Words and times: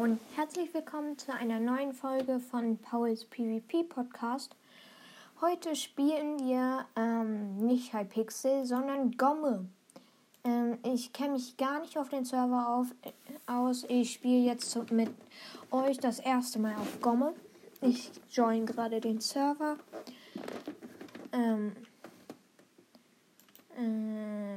und 0.00 0.18
herzlich 0.34 0.72
willkommen 0.72 1.18
zu 1.18 1.30
einer 1.30 1.60
neuen 1.60 1.92
Folge 1.92 2.40
von 2.40 2.78
Pauls 2.78 3.26
PvP 3.26 3.82
Podcast. 3.82 4.56
Heute 5.42 5.76
spielen 5.76 6.38
wir 6.38 6.86
ähm, 6.96 7.58
nicht 7.58 7.92
Hypixel, 7.92 8.64
sondern 8.64 9.10
Gomme. 9.18 9.66
Ähm, 10.42 10.78
ich 10.84 11.12
kenne 11.12 11.34
mich 11.34 11.54
gar 11.58 11.80
nicht 11.80 11.98
auf 11.98 12.08
den 12.08 12.24
Server 12.24 12.66
auf, 12.66 12.86
äh, 13.02 13.12
aus. 13.44 13.84
Ich 13.90 14.14
spiele 14.14 14.40
jetzt 14.40 14.90
mit 14.90 15.10
euch 15.70 15.98
das 15.98 16.18
erste 16.18 16.58
Mal 16.58 16.76
auf 16.76 16.98
Gomme. 17.02 17.34
Ich 17.82 18.10
join 18.32 18.64
gerade 18.64 19.02
den 19.02 19.20
Server. 19.20 19.76
Ähm, 21.30 21.76
äh, 23.76 24.56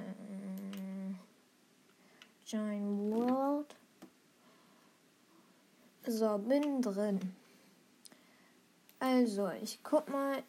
join 2.45 3.11
World. 3.11 3.75
So, 6.05 6.37
bin 6.37 6.81
drin. 6.81 7.19
Also, 8.99 9.49
ich 9.61 9.79
guck 9.83 10.09
mal. 10.09 10.43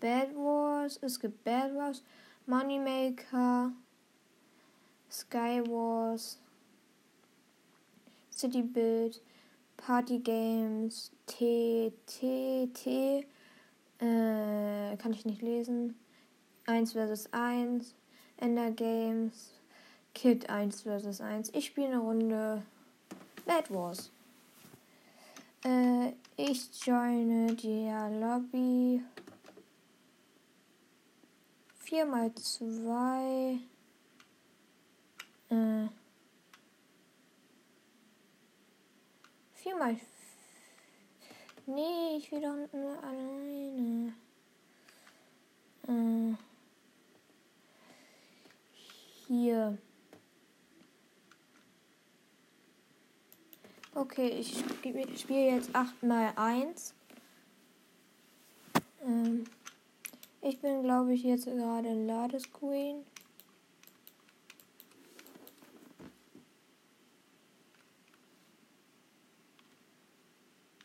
Bad 0.00 0.34
Wars, 0.34 0.98
es 1.02 1.18
gibt 1.18 1.42
Bad 1.42 1.74
Wars, 1.74 2.02
Moneymaker, 2.46 3.72
Sky 5.10 5.60
Wars, 5.66 6.38
City 8.30 8.62
Build, 8.62 9.20
Party 9.76 10.18
Games, 10.20 11.10
T, 11.26 11.92
T, 12.06 12.68
T, 12.72 13.26
äh, 13.98 14.96
kann 14.96 15.12
ich 15.12 15.24
nicht 15.24 15.42
lesen. 15.42 15.96
1 16.66 16.92
vs 16.92 17.32
1, 17.32 17.94
Ender 18.36 18.70
Games, 18.70 19.52
Kid 20.14 20.48
1 20.48 20.82
vs 20.82 21.20
1. 21.20 21.50
Ich 21.54 21.66
spiele 21.66 21.88
eine 21.88 21.98
Runde 21.98 22.62
Bad 23.48 23.70
Wars. 23.70 24.10
Äh, 25.64 26.12
ich 26.36 26.68
joine 26.84 27.54
die 27.54 27.88
Lobby. 28.20 29.02
4 31.78 32.04
mal 32.04 32.30
2. 32.34 33.58
Äh. 35.48 35.88
4 39.54 39.76
mal. 39.76 39.96
Nee, 41.64 42.16
ich 42.18 42.30
will 42.30 42.42
doch 42.42 42.78
nur 42.78 43.02
alleine. 43.02 44.12
Äh. 45.88 46.34
Hier. 49.26 49.78
Okay, 53.98 54.28
ich 54.28 54.64
spiele 55.18 55.56
jetzt 55.56 55.74
8 55.74 56.04
mal 56.04 56.32
1. 56.36 56.94
Ähm, 59.02 59.42
ich 60.40 60.60
bin, 60.60 60.84
glaube 60.84 61.14
ich, 61.14 61.24
jetzt 61.24 61.46
gerade 61.46 61.88
in 61.88 62.06
Ladescreen. 62.06 63.04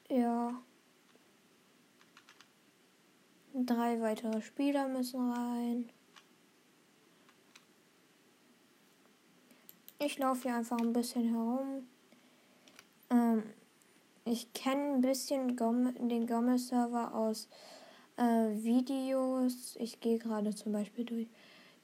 Ja. 0.10 0.60
Drei 3.54 4.02
weitere 4.02 4.42
Spieler 4.42 4.88
müssen 4.88 5.32
rein. 5.32 5.88
Ich 10.00 10.18
laufe 10.18 10.42
hier 10.50 10.56
einfach 10.56 10.80
ein 10.80 10.94
bisschen 10.94 11.32
herum. 11.32 11.88
Ähm, 13.14 13.44
ich 14.26 14.52
kenne 14.54 14.96
ein 14.96 15.02
bisschen 15.02 15.56
Gomme, 15.56 15.94
den 15.94 16.26
Gomme-Server 16.26 17.14
aus 17.14 17.48
äh, 18.18 18.24
Videos. 18.24 19.76
Ich 19.80 20.00
gehe 20.00 20.18
gerade 20.18 20.56
zum 20.56 20.72
Beispiel 20.72 21.06
durch, 21.06 21.28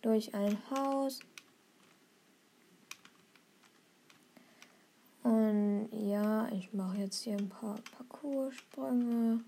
durch 0.01 0.33
ein 0.33 0.57
Haus. 0.71 1.19
Und 5.21 5.89
ja, 5.91 6.47
ich 6.49 6.73
mache 6.73 6.97
jetzt 6.97 7.23
hier 7.23 7.37
ein 7.37 7.49
paar 7.49 7.75
Parcours-Sprünge. 7.97 9.41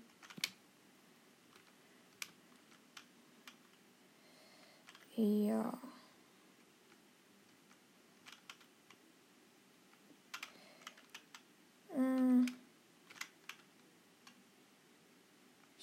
Ja. 5.16 5.78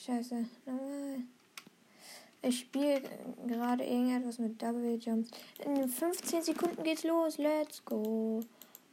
Scheiße, 0.06 0.46
normal. 0.66 1.24
Ich 2.42 2.60
spiele 2.60 3.02
gerade 3.46 3.84
irgendetwas 3.84 4.40
mit 4.40 4.62
Double 4.62 4.98
Jumps. 4.98 5.30
In 5.66 5.90
15 5.90 6.42
Sekunden 6.42 6.82
geht's 6.84 7.04
los. 7.04 7.38
Let's 7.38 7.84
go. 7.84 8.40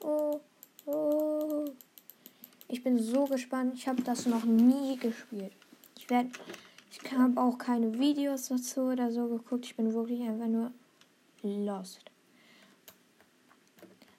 Oh, 0.00 0.40
oh. 0.86 1.64
Ich 2.66 2.82
bin 2.82 2.98
so 2.98 3.26
gespannt. 3.26 3.74
Ich 3.76 3.86
habe 3.86 4.02
das 4.02 4.26
noch 4.26 4.44
nie 4.44 4.96
gespielt. 4.96 5.52
Ich 5.96 6.10
werde. 6.10 6.30
Ich 6.90 7.12
habe 7.12 7.40
auch 7.40 7.56
keine 7.56 7.96
Videos 7.96 8.48
dazu 8.48 8.80
oder 8.80 9.12
so 9.12 9.28
geguckt. 9.28 9.64
Ich 9.64 9.76
bin 9.76 9.94
wirklich 9.94 10.22
einfach 10.22 10.48
nur 10.48 10.72
lost. 11.44 12.00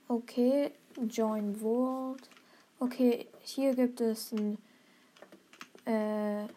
Okay, 0.08 0.72
Join 1.10 1.60
World. 1.60 2.30
Okay, 2.80 3.28
hier 3.42 3.76
gibt 3.76 4.00
es 4.00 4.32
ein 4.32 4.58
äh, 5.86 6.48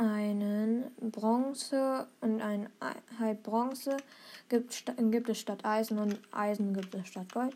einen 0.00 0.90
Bronze 0.98 2.08
und 2.22 2.40
ein 2.40 2.70
halb 3.18 3.42
Bronze 3.42 3.98
gibt, 4.48 4.84
gibt 5.10 5.28
es 5.28 5.38
statt 5.38 5.62
Eisen 5.66 5.98
und 5.98 6.18
Eisen 6.32 6.72
gibt 6.72 6.94
es 6.94 7.06
statt 7.06 7.30
Gold. 7.30 7.54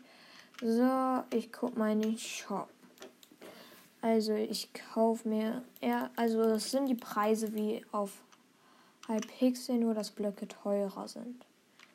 So, 0.61 1.23
ich 1.35 1.51
guck 1.51 1.75
mal 1.75 1.91
in 1.91 2.01
den 2.01 2.17
Shop. 2.19 2.69
Also 4.01 4.35
ich 4.35 4.69
kaufe 4.73 5.27
mir 5.27 5.63
eher, 5.81 6.11
also 6.15 6.43
das 6.43 6.69
sind 6.69 6.85
die 6.85 6.95
Preise 6.95 7.55
wie 7.55 7.83
auf 7.91 8.11
Hypixel, 9.07 9.79
nur 9.79 9.95
dass 9.95 10.11
Blöcke 10.11 10.47
teurer 10.47 11.07
sind. 11.07 11.43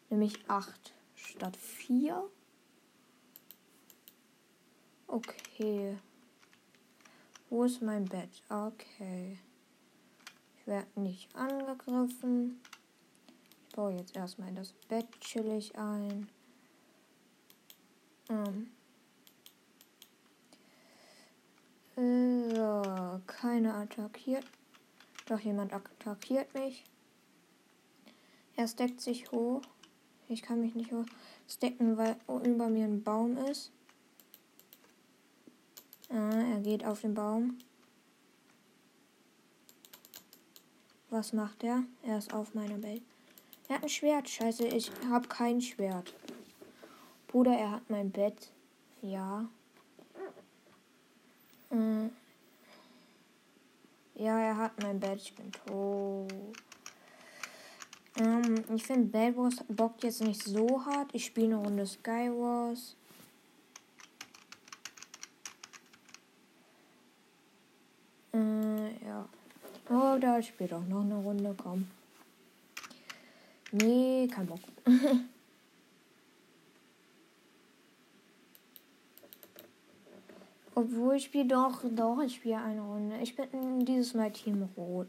Nämlich 0.09 0.41
8 0.49 0.93
statt 1.15 1.57
4. 1.57 2.25
Okay. 5.07 5.97
Wo 7.49 7.63
ist 7.63 7.83
mein 7.83 8.05
Bett? 8.07 8.43
Okay 8.49 9.39
werde 10.71 11.01
nicht 11.01 11.35
angegriffen. 11.37 12.61
Ich 13.69 13.75
baue 13.75 13.93
jetzt 13.93 14.17
erstmal 14.17 14.55
das 14.55 14.73
Bett 14.89 15.07
chillig 15.21 15.77
ein. 15.77 16.29
Ähm. 18.31 18.71
So, 21.97 23.21
keiner 23.27 23.75
attackiert. 23.75 24.47
Doch 25.27 25.41
jemand 25.41 25.73
attackiert 25.75 26.55
mich. 26.55 26.85
Er 28.57 28.69
steckt 28.69 29.01
sich 29.01 29.31
hoch. 29.33 29.63
Ich 30.29 30.43
kann 30.43 30.61
mich 30.61 30.75
nicht 30.75 30.93
hoch 30.93 31.07
stecken, 31.49 31.97
weil 31.97 32.17
über 32.45 32.69
mir 32.69 32.85
ein 32.85 33.03
Baum 33.03 33.37
ist. 33.37 33.73
Ah, 36.09 36.43
er 36.55 36.61
geht 36.61 36.85
auf 36.85 37.01
den 37.01 37.15
Baum. 37.15 37.59
Was 41.11 41.33
macht 41.33 41.65
er? 41.65 41.83
Er 42.05 42.19
ist 42.19 42.33
auf 42.33 42.55
meiner 42.55 42.81
Welt. 42.85 43.03
Er 43.69 43.77
hat 43.77 43.83
ein 43.83 43.89
Schwert. 43.89 44.29
Scheiße, 44.29 44.65
ich 44.69 44.93
habe 45.09 45.27
kein 45.27 45.61
Schwert. 45.61 46.15
Bruder, 47.27 47.53
er 47.53 47.73
hat 47.73 47.91
mein 47.91 48.11
Bett. 48.11 48.53
Ja. 49.03 49.49
Äh. 51.71 52.09
Ja, 54.15 54.39
er 54.39 54.57
hat 54.57 54.81
mein 54.83 55.01
Bett. 55.01 55.21
Ich 55.21 55.35
bin 55.35 55.51
tot. 55.51 56.33
Ähm, 58.19 58.65
ich 58.75 58.85
finde 58.85 59.07
Bad 59.09 59.37
Wars 59.37 59.65
bockt 59.69 60.05
jetzt 60.05 60.21
nicht 60.21 60.43
so 60.43 60.85
hart. 60.85 61.09
Ich 61.13 61.27
spiele 61.27 61.55
eine 61.55 61.57
Runde 61.57 61.87
Sky 61.87 62.31
Wars. 62.31 62.97
Äh, 68.33 69.05
ja. 69.05 69.29
Oder 69.91 70.39
ich 70.39 70.47
spiele 70.49 70.77
auch 70.77 70.87
noch 70.87 71.01
eine 71.01 71.17
Runde, 71.17 71.53
komm. 71.61 71.91
Nee, 73.73 74.29
kein 74.33 74.47
Bock. 74.47 74.61
Obwohl 80.77 81.17
ich 81.17 81.25
spiele 81.25 81.49
doch, 81.49 81.83
doch, 81.91 82.23
ich 82.23 82.37
spiele 82.37 82.63
eine 82.63 82.83
Runde. 82.83 83.19
Ich 83.21 83.35
bin 83.35 83.85
dieses 83.85 84.15
Mal 84.15 84.31
Team 84.31 84.63
Rot. 84.77 85.09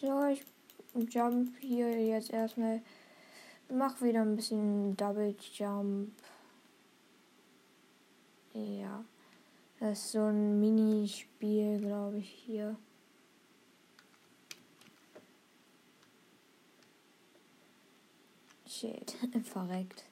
So, 0.00 0.24
ich 0.28 0.42
jump 1.12 1.58
hier 1.60 2.06
jetzt 2.06 2.30
erstmal. 2.30 2.80
Mach 3.68 4.00
wieder 4.00 4.22
ein 4.22 4.34
bisschen 4.36 4.96
Double 4.96 5.36
Jump. 5.52 6.10
Ja. 8.54 9.04
Das 9.80 9.98
ist 9.98 10.12
so 10.12 10.20
ein 10.20 10.60
Minispiel, 10.60 11.78
glaube 11.80 12.18
ich, 12.18 12.30
hier. 12.30 12.76
Shit, 18.66 19.16
verreckt. 19.44 20.04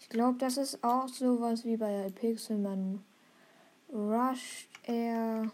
Ich 0.00 0.08
glaube, 0.08 0.38
das 0.38 0.56
ist 0.56 0.82
auch 0.82 1.06
sowas 1.06 1.66
wie 1.66 1.76
bei 1.76 2.10
Pixel. 2.10 2.56
Man 2.56 3.04
rusht 3.92 4.70
er. 4.84 5.52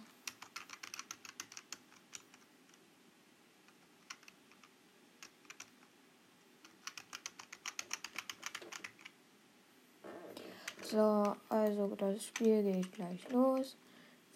So, 10.94 11.34
also 11.48 11.92
das 11.96 12.24
Spiel 12.24 12.62
geht 12.62 12.92
gleich 12.92 13.28
los. 13.30 13.76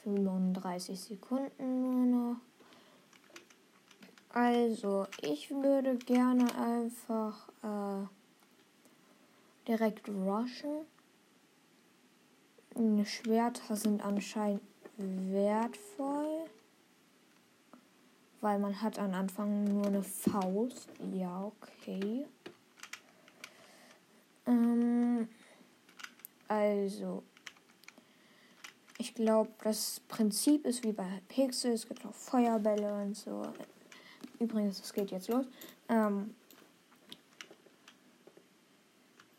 35 0.03 0.99
Sekunden 0.99 1.83
nur 1.83 2.33
noch. 2.33 2.37
Also, 4.31 5.07
ich 5.23 5.53
würde 5.53 5.97
gerne 5.99 6.47
einfach 6.57 7.49
äh, 7.63 8.07
direkt 9.69 10.09
rushen. 10.09 10.85
Schwerter 13.05 13.77
sind 13.77 14.05
anscheinend 14.05 14.63
wertvoll, 14.97 16.45
weil 18.41 18.59
man 18.59 18.83
hat 18.83 18.99
am 18.99 19.15
Anfang 19.15 19.63
nur 19.63 19.87
eine 19.87 20.03
Faust. 20.03 20.89
Ja, 21.13 21.45
okay. 21.45 22.27
Ähm, 24.47 25.29
also, 26.49 27.23
ich 28.99 29.15
glaube, 29.15 29.51
das 29.63 30.01
Prinzip 30.09 30.67
ist 30.67 30.83
wie 30.83 30.93
bei 30.93 31.23
Pixel. 31.29 31.73
Es 31.73 31.87
gibt 31.87 32.05
auch 32.05 32.15
Feuerbälle 32.15 32.93
und 33.03 33.17
so. 33.17 33.43
Übrigens, 34.41 34.81
es 34.81 34.93
geht 34.93 35.11
jetzt 35.11 35.29
los. 35.29 35.47
Ähm, 35.89 36.35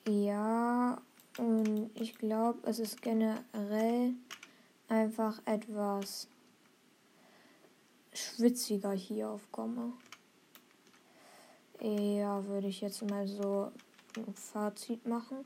ja, 0.08 1.02
und 1.38 1.92
ich 1.96 2.18
glaube, 2.18 2.60
es 2.68 2.80
ist 2.80 3.02
generell 3.02 4.14
einfach 4.88 5.42
etwas 5.46 6.28
schwitziger 8.14 8.92
hier 8.92 9.30
auf 9.30 9.52
Gomme. 9.52 9.94
Ja, 11.82 12.46
würde 12.46 12.68
ich 12.68 12.82
jetzt 12.82 13.02
mal 13.10 13.28
so 13.28 13.72
ein 14.18 14.34
Fazit 14.34 15.08
machen. 15.08 15.46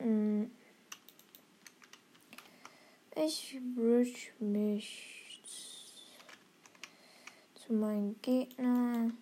Mm. 0.00 0.44
Ich 3.16 3.60
bridge 3.74 4.32
mich 4.38 5.42
zu 7.54 7.74
meinen 7.74 8.16
Gegnern. 8.22 9.18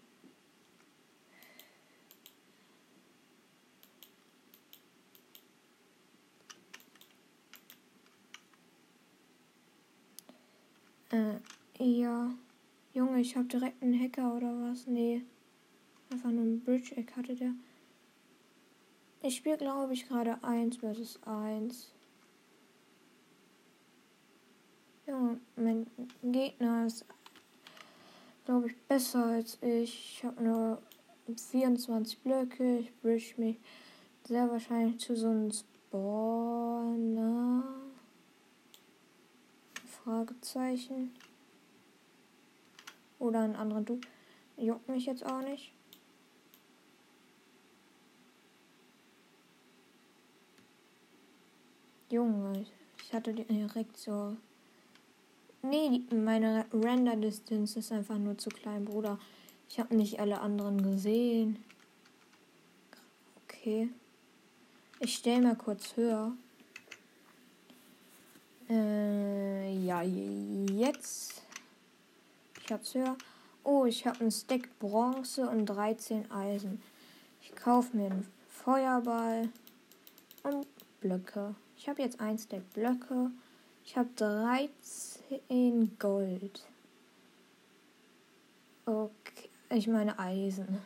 Äh, 11.11 11.39
ja. 11.79 12.33
Junge, 12.95 13.21
ich 13.21 13.37
habe 13.37 13.47
direkt 13.47 13.83
einen 13.83 14.01
Hacker 14.01 14.35
oder 14.37 14.53
was? 14.63 14.87
Nee. 14.87 15.23
Einfach 16.11 16.31
nur 16.31 16.45
ein 16.45 16.61
Bridge-Eck 16.61 17.17
hatte 17.17 17.35
der. 17.35 17.53
Ich 19.29 19.37
spiele, 19.37 19.59
glaube 19.59 19.93
ich, 19.93 20.09
gerade 20.09 20.43
1 20.43 20.79
versus 20.79 21.21
1. 21.27 21.93
Ja, 25.07 25.37
mein 25.55 25.87
Gegner 26.23 26.87
ist, 26.87 27.05
glaube 28.47 28.69
ich, 28.69 28.77
besser 28.89 29.27
als 29.27 29.59
ich. 29.61 30.15
Ich 30.15 30.25
habe 30.25 30.43
nur 30.43 30.83
24 31.37 32.21
Blöcke. 32.21 32.79
Ich 32.79 32.95
bridge 33.03 33.35
mich 33.37 33.59
sehr 34.25 34.51
wahrscheinlich 34.51 34.99
zu 34.99 35.15
so 35.15 35.29
einem 35.29 35.53
Spawner. 35.53 37.65
Fragezeichen. 39.85 41.15
Oder 43.19 43.41
einen 43.41 43.57
anderen 43.57 43.85
Du. 43.85 44.01
Juckt 44.57 44.89
mich 44.89 45.05
jetzt 45.05 45.27
auch 45.27 45.43
nicht. 45.43 45.75
Junge, 52.11 52.65
ich 53.03 53.13
hatte 53.13 53.35
direkt 53.35 53.99
so. 53.99 54.37
Nee, 55.61 56.03
meine 56.11 56.65
Render 56.73 57.17
Distance 57.17 57.79
ist 57.79 57.93
einfach 57.93 58.17
nur 58.17 58.39
zu 58.39 58.49
klein, 58.49 58.87
Bruder. 58.87 59.19
Ich 59.69 59.79
habe 59.79 59.95
nicht 59.95 60.19
alle 60.19 60.41
anderen 60.41 60.81
gesehen. 60.83 61.63
Okay. 63.45 63.91
Ich 65.01 65.17
stelle 65.17 65.43
mal 65.43 65.57
kurz 65.57 65.97
höher. 65.97 66.33
Äh, 68.71 69.75
ja, 69.85 70.03
jetzt. 70.03 71.43
Ich 72.65 72.73
hab's 72.73 72.95
höher. 72.95 73.17
Oh, 73.65 73.85
ich 73.85 74.07
habe 74.07 74.21
einen 74.21 74.31
Stack 74.31 74.79
Bronze 74.79 75.47
und 75.47 75.67
13 75.67 76.31
Eisen. 76.31 76.81
Ich 77.43 77.55
kaufe 77.55 77.95
mir 77.95 78.07
einen 78.07 78.27
Feuerball 78.49 79.51
und 80.43 80.67
Blöcke. 81.01 81.55
Ich 81.79 81.89
habe 81.89 82.03
jetzt 82.03 82.21
ein 82.21 82.37
Stack 82.37 82.69
Blöcke. 82.75 83.31
Ich 83.85 83.97
habe 83.97 84.09
13 84.17 85.97
Gold. 85.99 86.67
Okay, 88.85 89.49
ich 89.71 89.87
meine 89.87 90.19
Eisen. 90.19 90.83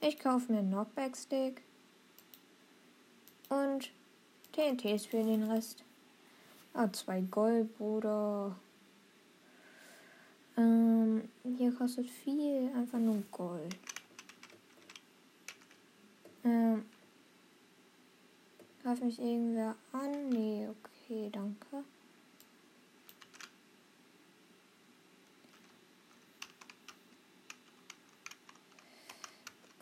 Ich 0.00 0.18
kaufe 0.18 0.50
mir 0.52 0.60
einen 0.60 0.70
Knockback-Stick. 0.70 1.62
Und 3.48 3.90
TNTs 4.52 5.06
für 5.06 5.22
den 5.22 5.44
Rest. 5.50 5.84
Ah, 6.74 6.90
zwei 6.92 7.20
Gold, 7.20 7.76
Bruder. 7.76 8.56
Ähm, 10.56 11.28
hier 11.56 11.72
kostet 11.74 12.08
viel. 12.08 12.70
Einfach 12.74 12.98
nur 12.98 13.22
Gold. 13.30 13.76
Ähm, 16.44 16.84
Greift 18.86 19.02
mich 19.02 19.18
irgendwer 19.18 19.74
an? 19.90 20.28
Nee, 20.28 20.68
okay, 20.68 21.28
danke. 21.32 21.82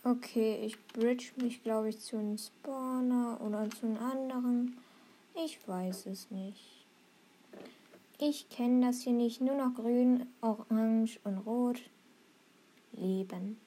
Okay, 0.02 0.64
ich 0.64 0.82
bridge 0.86 1.32
mich, 1.36 1.62
glaube 1.62 1.90
ich, 1.90 2.00
zu 2.00 2.16
einem 2.16 2.38
Spawner 2.38 3.42
oder 3.42 3.68
zu 3.68 3.84
einem 3.84 3.98
anderen. 3.98 4.78
Ich 5.34 5.68
weiß 5.68 6.06
es 6.06 6.30
nicht. 6.30 6.86
Ich 8.18 8.48
kenne 8.48 8.86
das 8.86 9.02
hier 9.02 9.12
nicht. 9.12 9.42
Nur 9.42 9.56
noch 9.56 9.74
grün, 9.74 10.26
orange 10.40 11.20
und 11.24 11.36
rot. 11.40 11.82
Leben. 12.92 13.58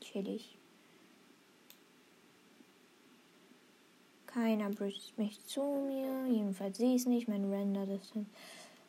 Chillig. 0.00 0.56
Keiner 4.34 4.68
bridget 4.68 5.16
mich 5.16 5.46
zu 5.46 5.62
mir. 5.62 6.26
Jedenfalls 6.26 6.78
sehe 6.78 6.96
ich 6.96 7.02
es 7.02 7.06
nicht. 7.06 7.28
Mein 7.28 7.44
Render 7.44 7.86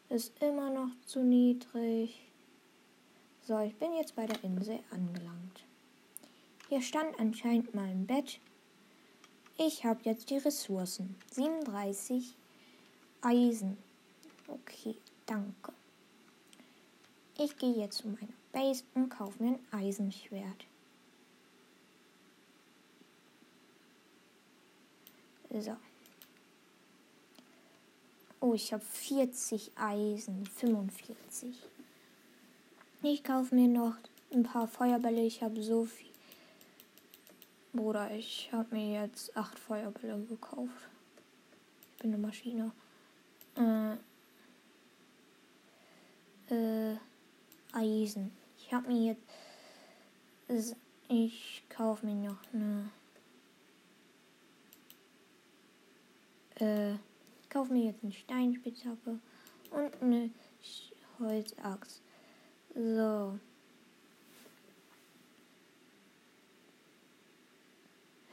ist 0.09 0.31
immer 0.41 0.71
noch 0.71 0.89
zu 1.05 1.23
niedrig. 1.23 2.19
So, 3.43 3.59
ich 3.59 3.75
bin 3.75 3.93
jetzt 3.93 4.15
bei 4.15 4.25
der 4.25 4.43
Insel 4.43 4.79
angelangt. 4.89 5.63
Hier 6.67 6.81
stand 6.81 7.19
anscheinend 7.19 7.75
mal 7.75 7.85
ein 7.87 8.07
Bett. 8.07 8.39
Ich 9.59 9.85
habe 9.85 9.99
jetzt 10.03 10.31
die 10.31 10.37
Ressourcen. 10.37 11.15
37 11.31 12.35
Eisen. 13.21 13.77
Okay, 14.47 14.95
danke. 15.27 15.73
Ich 17.37 17.55
gehe 17.57 17.75
jetzt 17.75 17.99
zu 17.99 18.07
meiner 18.07 18.33
Base 18.51 18.83
und 18.95 19.09
kaufe 19.09 19.43
mir 19.43 19.59
ein 19.71 19.79
Eisenschwert. 19.79 20.65
So. 25.61 25.77
Oh, 28.41 28.53
ich 28.53 28.73
habe 28.73 28.83
40 28.83 29.71
Eisen, 29.75 30.45
45. 30.45 31.55
Ich 33.03 33.23
kaufe 33.23 33.55
mir 33.55 33.67
noch 33.67 33.95
ein 34.33 34.43
paar 34.43 34.67
Feuerbälle. 34.67 35.21
Ich 35.21 35.41
habe 35.41 35.63
so 35.63 35.85
viel. 35.85 36.11
Bruder, 37.71 38.11
ich 38.11 38.49
habe 38.51 38.75
mir 38.75 39.01
jetzt 39.03 39.35
acht 39.37 39.57
Feuerbälle 39.57 40.19
gekauft. 40.25 40.89
für 41.97 42.03
eine 42.03 42.17
Maschine? 42.17 42.71
Äh, 43.57 43.93
äh, 46.53 46.97
Eisen. 47.71 48.31
Ich 48.57 48.73
habe 48.73 48.87
mir 48.87 49.15
jetzt. 50.49 50.75
Ich 51.07 51.63
kaufe 51.69 52.05
mir 52.05 52.29
noch 52.29 52.37
eine. 52.53 52.89
Äh, 56.59 56.93
ich 56.93 57.49
kaufe 57.49 57.73
mir 57.73 57.85
jetzt 57.85 58.03
eine 58.03 58.13
Steinspitzhacke 58.13 59.19
und 59.71 60.01
eine 60.01 60.29
Holzaxt. 61.19 62.01
So. 62.73 63.39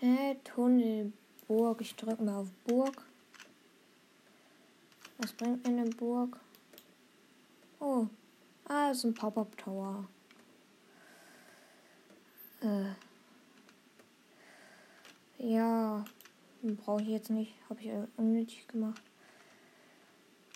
Hä? 0.00 0.36
Tunnel, 0.44 1.12
Burg. 1.46 1.80
Ich 1.80 1.94
drücke 1.94 2.22
mal 2.22 2.40
auf 2.40 2.50
Burg. 2.64 3.04
Was 5.18 5.32
bringt 5.32 5.64
mir 5.64 5.80
eine 5.80 5.90
Burg? 5.90 6.40
Oh. 7.78 8.06
Ah, 8.64 8.90
ist 8.90 9.04
ein 9.04 9.14
Pop-Up 9.14 9.56
Tower. 9.56 10.08
Äh. 12.60 12.94
Ja. 15.38 16.04
Brauche 16.62 17.02
ich 17.02 17.08
jetzt 17.08 17.30
nicht. 17.30 17.54
Habe 17.68 17.80
ich 17.80 17.90
unnötig 18.16 18.68
gemacht. 18.68 19.02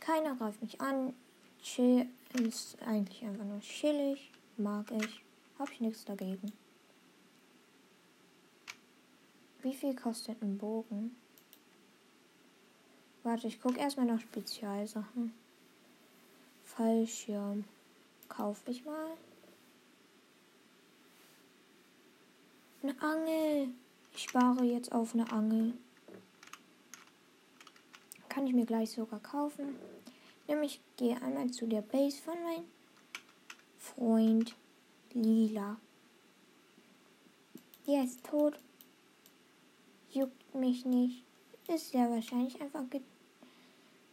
Keiner 0.01 0.37
greift 0.37 0.63
mich 0.63 0.81
an. 0.81 1.15
Chill 1.61 2.07
ist 2.35 2.81
eigentlich 2.83 3.25
einfach 3.25 3.45
nur 3.45 3.61
chillig. 3.61 4.31
Mag 4.57 4.91
ich. 4.93 5.25
Habe 5.59 5.73
ich 5.73 5.81
nichts 5.81 6.05
dagegen. 6.05 6.53
Wie 9.63 9.75
viel 9.75 9.97
kostet 9.97 10.41
ein 10.43 10.59
Bogen? 10.59 11.17
Warte, 13.25 13.49
ich 13.49 13.61
gucke 13.61 13.81
erstmal 13.81 14.07
nach 14.07 14.21
Spezialsachen. 14.21 15.35
Fallschirm. 16.63 17.65
Kaufe 18.29 18.71
ich 18.71 18.85
mal. 18.85 19.17
Eine 22.83 23.03
Angel. 23.03 23.69
Ich 24.15 24.23
spare 24.23 24.63
jetzt 24.65 24.93
auf 24.93 25.15
eine 25.15 25.33
Angel. 25.33 25.75
Kann 28.37 28.47
ich 28.47 28.53
mir 28.53 28.67
gleich 28.67 28.91
sogar 28.91 29.19
kaufen. 29.21 29.77
Nämlich 30.47 30.83
gehe 30.99 31.17
einmal 31.23 31.51
zu 31.53 31.67
der 31.67 31.81
Base 31.81 32.21
von 32.21 32.35
meinem 32.43 32.67
Freund 33.79 34.55
Lila. 35.15 35.79
Der 37.87 38.05
ist 38.05 38.23
tot 38.27 38.61
juckt 40.11 40.55
mich 40.55 40.85
nicht. 40.85 41.25
Ist 41.67 41.95
ja 41.95 42.11
wahrscheinlich 42.11 42.61
einfach 42.61 42.85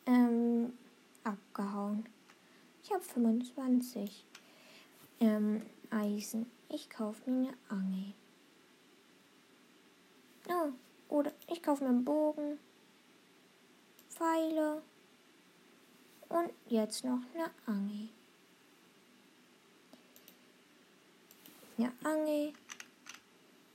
ähm, 0.06 0.72
abgehauen. 1.26 2.06
Ich 2.82 2.94
habe 2.94 3.04
25 3.04 4.24
ähm, 5.20 5.62
Eisen. 5.90 6.50
Ich 6.70 6.90
kaufe 6.90 7.30
mir 7.30 7.50
eine 7.68 7.82
Angel. 7.82 8.14
Oh, 10.48 11.14
oder 11.14 11.34
ich 11.52 11.62
kaufe 11.62 11.84
mir 11.84 11.90
einen 11.90 12.06
Bogen, 12.06 12.58
Pfeile 14.14 14.84
und 16.30 16.52
jetzt 16.68 17.04
noch 17.04 17.20
eine 17.34 17.50
Angel. 17.66 18.10
Eine 21.78 21.92
Angel. 22.04 22.54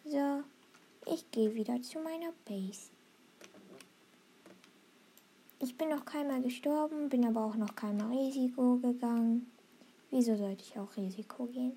So. 0.04 0.44
Ich 1.06 1.28
gehe 1.30 1.54
wieder 1.54 1.80
zu 1.82 1.98
meiner 1.98 2.32
Base. 2.44 2.90
Ich 5.58 5.76
bin 5.76 5.88
noch 5.88 6.04
keinmal 6.04 6.42
gestorben, 6.42 7.08
bin 7.08 7.24
aber 7.26 7.44
auch 7.44 7.56
noch 7.56 7.74
keinmal 7.74 8.16
Risiko 8.16 8.76
gegangen. 8.76 9.50
Wieso 10.10 10.36
sollte 10.36 10.62
ich 10.62 10.78
auch 10.78 10.96
Risiko 10.96 11.46
gehen? 11.46 11.76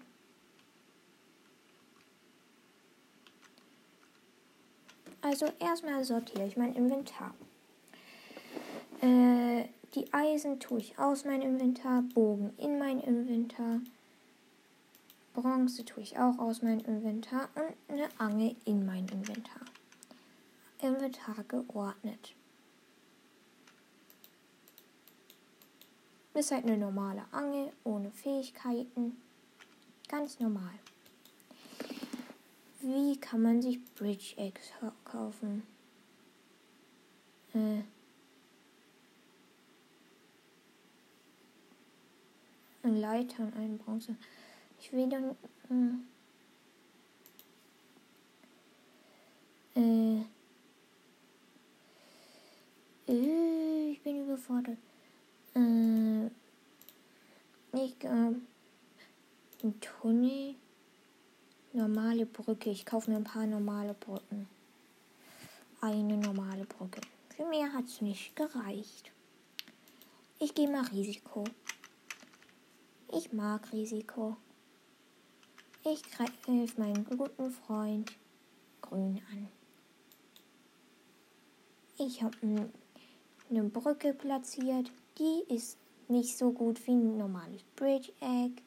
Also 5.21 5.47
erstmal 5.59 6.03
sortiere 6.03 6.45
ich 6.45 6.57
mein 6.57 6.75
Inventar. 6.75 7.33
Äh, 9.01 9.67
die 9.95 10.13
Eisen 10.13 10.59
tue 10.59 10.79
ich 10.79 10.97
aus 10.97 11.25
meinem 11.25 11.41
Inventar, 11.41 12.03
Bogen 12.13 12.53
in 12.57 12.77
mein 12.77 12.99
Inventar, 12.99 13.81
Bronze 15.33 15.85
tue 15.85 16.03
ich 16.03 16.17
auch 16.17 16.37
aus 16.39 16.61
meinem 16.61 16.81
Inventar 16.81 17.49
und 17.55 17.73
eine 17.87 18.09
Angel 18.17 18.55
in 18.65 18.85
mein 18.85 19.07
Inventar. 19.07 19.61
Inventar 20.81 21.43
geordnet. 21.47 22.35
Ist 26.33 26.51
halt 26.51 26.65
eine 26.65 26.77
normale 26.77 27.23
Angel 27.31 27.71
ohne 27.83 28.11
Fähigkeiten. 28.11 29.17
Ganz 30.07 30.39
normal. 30.39 30.73
Wie 32.81 33.17
kann 33.17 33.41
man 33.41 33.61
sich 33.61 33.83
Bridge 33.95 34.33
Eggs 34.37 34.71
kaufen? 35.05 35.63
Äh. 37.53 37.83
Ein 42.83 42.99
Leiter 42.99 43.43
und 43.43 43.55
ein 43.55 43.77
Bronze. 43.77 44.15
Ich 44.79 44.91
will 44.91 45.07
dann. 45.07 45.35
Hm, 45.67 46.07
äh, 49.75 50.21
äh, 53.07 53.91
ich 53.91 54.01
bin 54.01 54.23
überfordert. 54.23 54.77
Äh, 55.55 56.27
ich 57.73 57.99
glaube, 57.99 58.41
ein 59.63 59.79
Tunnel. 59.79 60.55
Normale 61.73 62.25
Brücke. 62.25 62.69
Ich 62.69 62.85
kaufe 62.85 63.09
mir 63.09 63.17
ein 63.17 63.23
paar 63.23 63.45
normale 63.45 63.93
Brücken. 63.93 64.49
Eine 65.79 66.17
normale 66.17 66.65
Brücke. 66.65 66.99
Für 67.29 67.45
mehr 67.47 67.71
hat 67.71 67.85
es 67.85 68.01
nicht 68.01 68.35
gereicht. 68.35 69.11
Ich 70.39 70.53
gehe 70.53 70.69
mal 70.69 70.83
Risiko. 70.87 71.45
Ich 73.13 73.33
mag 73.33 73.73
Risiko. 73.73 74.37
Ich 75.83 76.01
greife 76.03 76.31
meinen 76.77 77.03
guten 77.03 77.51
Freund 77.51 78.09
Grün 78.81 79.21
an. 79.31 79.49
Ich 81.97 82.23
habe 82.23 82.37
eine 83.49 83.63
Brücke 83.63 84.13
platziert. 84.13 84.89
Die 85.17 85.43
ist 85.53 85.77
nicht 86.07 86.37
so 86.37 86.53
gut 86.53 86.87
wie 86.87 86.91
ein 86.91 87.17
normales 87.17 87.63
Bridge 87.75 88.13
Egg. 88.21 88.61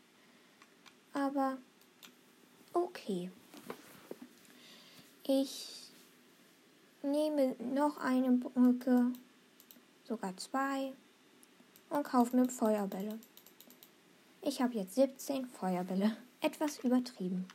Aber 1.15 1.57
okay. 2.75 3.31
Ich 5.27 5.91
nehme 7.03 7.57
noch 7.75 7.97
eine 7.97 8.33
Brücke, 8.33 9.11
sogar 10.07 10.37
zwei, 10.37 10.93
und 11.89 12.03
kaufe 12.05 12.37
mir 12.37 12.49
Feuerbälle. 12.51 13.19
Ich 14.47 14.61
habe 14.61 14.75
jetzt 14.75 14.97
17 14.97 15.47
Feuerbälle 15.47 16.19
etwas 16.43 16.79
übertrieben. 16.81 17.49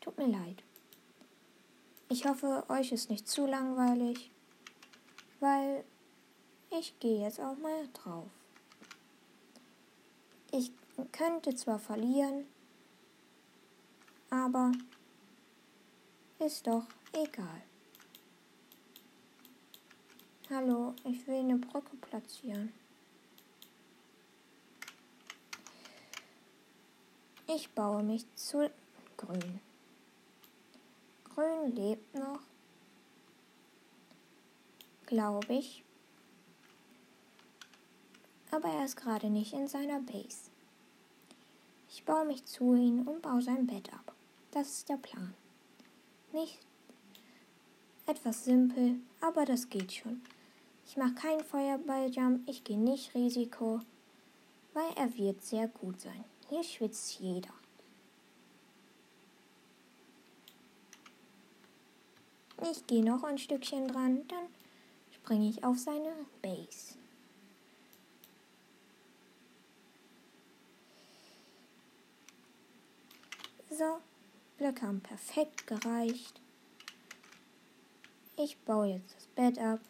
Tut 0.00 0.16
mir 0.16 0.28
leid. 0.28 0.62
Ich 2.08 2.24
hoffe, 2.24 2.64
euch 2.70 2.90
ist 2.90 3.10
nicht 3.10 3.28
zu 3.28 3.44
langweilig, 3.44 4.30
weil 5.40 5.84
ich 6.70 6.98
gehe 7.00 7.22
jetzt 7.22 7.38
auch 7.38 7.58
mal 7.58 7.86
drauf. 7.92 8.30
Ich 10.52 10.72
könnte 11.12 11.54
zwar 11.54 11.78
verlieren, 11.78 12.46
aber 14.30 14.72
ist 16.38 16.66
doch 16.66 16.86
egal. 17.12 17.60
Hallo, 20.48 20.94
ich 21.04 21.26
will 21.26 21.40
eine 21.40 21.56
Brücke 21.56 21.94
platzieren. 21.96 22.72
Ich 27.52 27.68
baue 27.70 28.04
mich 28.04 28.24
zu 28.36 28.70
Grün. 29.16 29.58
Grün 31.24 31.74
lebt 31.74 32.14
noch, 32.14 32.38
glaube 35.06 35.54
ich. 35.54 35.82
Aber 38.52 38.68
er 38.68 38.84
ist 38.84 38.96
gerade 38.96 39.28
nicht 39.30 39.52
in 39.52 39.66
seiner 39.66 39.98
Base. 39.98 40.48
Ich 41.90 42.04
baue 42.04 42.24
mich 42.24 42.44
zu 42.44 42.74
ihm 42.76 43.08
und 43.08 43.20
baue 43.20 43.42
sein 43.42 43.66
Bett 43.66 43.92
ab. 43.92 44.14
Das 44.52 44.68
ist 44.68 44.88
der 44.88 44.98
Plan. 44.98 45.34
Nicht 46.32 46.60
etwas 48.06 48.44
simpel, 48.44 49.00
aber 49.20 49.44
das 49.44 49.68
geht 49.68 49.92
schon. 49.92 50.22
Ich 50.86 50.96
mache 50.96 51.14
keinen 51.14 51.44
Feuerballjump, 51.44 52.48
ich 52.48 52.62
gehe 52.62 52.78
nicht 52.78 53.12
Risiko, 53.16 53.80
weil 54.72 54.92
er 54.94 55.16
wird 55.16 55.42
sehr 55.42 55.66
gut 55.66 56.00
sein. 56.00 56.29
Hier 56.50 56.64
schwitzt 56.64 57.20
jeder. 57.20 57.54
Ich 62.70 62.86
gehe 62.88 63.04
noch 63.04 63.22
ein 63.22 63.38
Stückchen 63.38 63.86
dran, 63.86 64.26
dann 64.26 64.46
springe 65.12 65.48
ich 65.48 65.62
auf 65.62 65.78
seine 65.78 66.12
Base. 66.42 66.96
So, 73.70 74.00
Blöcke 74.58 74.82
haben 74.82 75.00
perfekt 75.00 75.68
gereicht. 75.68 76.40
Ich 78.36 78.58
baue 78.58 78.88
jetzt 78.88 79.14
das 79.14 79.26
Bett 79.28 79.58
ab. 79.58 79.80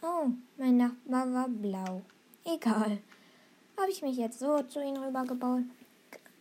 Oh, 0.00 0.30
mein 0.56 0.78
Nachbar 0.78 1.30
war 1.32 1.48
blau. 1.48 2.02
Egal. 2.44 3.02
Habe 3.80 3.90
ich 3.90 4.02
mich 4.02 4.18
jetzt 4.18 4.38
so 4.38 4.62
zu 4.64 4.82
ihm 4.82 4.96
rübergebaut? 4.96 5.62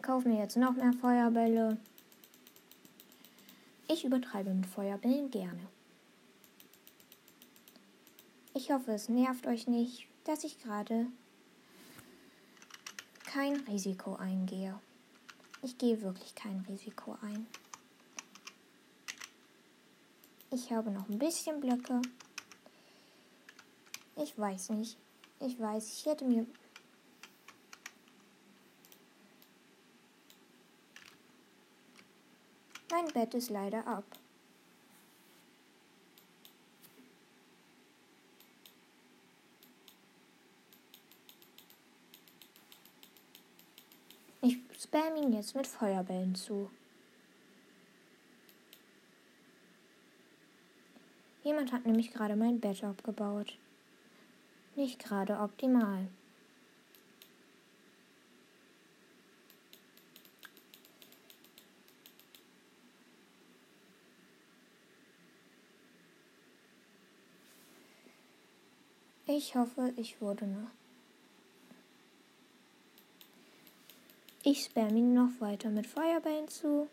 Kauf 0.02 0.26
mir 0.26 0.40
jetzt 0.40 0.58
noch 0.58 0.74
mehr 0.74 0.92
Feuerbälle. 0.92 1.78
Ich 3.88 4.04
übertreibe 4.04 4.54
mit 4.54 4.66
Feuerbällen 4.66 5.32
gerne. 5.32 5.66
Ich 8.54 8.72
hoffe, 8.72 8.92
es 8.92 9.08
nervt 9.08 9.48
euch 9.48 9.68
nicht, 9.68 10.06
dass 10.26 10.44
ich 10.44 10.60
gerade 10.60 11.08
kein 13.26 13.56
Risiko 13.62 14.16
eingehe. 14.16 14.78
Ich 15.62 15.78
gehe 15.78 16.02
wirklich 16.02 16.36
kein 16.36 16.60
Risiko 16.68 17.18
ein. 17.22 17.48
Ich 20.52 20.74
habe 20.74 20.92
noch 20.92 21.08
ein 21.08 21.20
bisschen 21.20 21.62
Blöcke. 21.62 22.02
Ich 24.18 24.38
weiß 24.38 24.72
nicht. 24.72 24.98
Ich 25.40 25.58
weiß, 25.58 25.88
ich 25.88 26.06
hätte 26.06 26.26
mir 26.26 26.46
Mein 33.14 33.24
Bett 33.24 33.34
ist 33.34 33.50
leider 33.50 33.88
ab. 33.88 34.04
Ich 44.42 44.58
spam 44.80 45.16
ihn 45.16 45.34
jetzt 45.34 45.56
mit 45.56 45.66
Feuerbällen 45.66 46.36
zu. 46.36 46.70
Jemand 51.44 51.72
hat 51.72 51.86
nämlich 51.86 52.12
gerade 52.12 52.36
mein 52.36 52.60
Bett 52.60 52.84
abgebaut. 52.84 53.58
Nicht 54.76 55.00
gerade 55.00 55.40
optimal. 55.40 56.08
Ich 69.42 69.56
hoffe, 69.56 69.94
ich 69.96 70.20
wurde 70.20 70.46
noch. 70.46 70.68
Ich 74.44 74.66
spam 74.66 74.98
ihn 74.98 75.14
noch 75.14 75.30
weiter 75.40 75.70
mit 75.70 75.88
Feuerbällen 75.88 76.50
zu. 76.50 76.90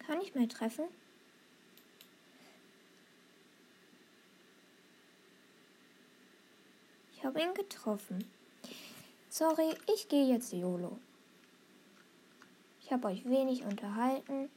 Kann 0.00 0.20
ich 0.20 0.34
mal 0.34 0.46
treffen? 0.46 0.84
Ich 7.14 7.24
habe 7.24 7.40
ihn 7.40 7.54
getroffen. 7.54 8.30
Sorry, 9.30 9.74
ich 9.94 10.06
gehe 10.10 10.26
jetzt 10.26 10.52
YOLO. 10.52 10.98
Ich 12.82 12.92
habe 12.92 13.08
euch 13.08 13.24
wenig 13.24 13.62
unterhalten. 13.64 14.50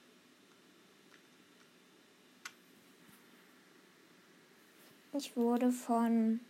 Ich 5.14 5.38
wurde 5.38 5.72
von 5.72 6.42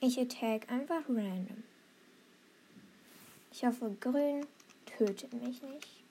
Ich 0.00 0.18
attack 0.20 0.70
einfach 0.70 1.08
random. 1.08 1.62
Ich 3.52 3.64
hoffe, 3.64 3.96
grün 4.00 4.44
tötet 4.84 5.32
mich 5.32 5.62
nicht. 5.62 6.04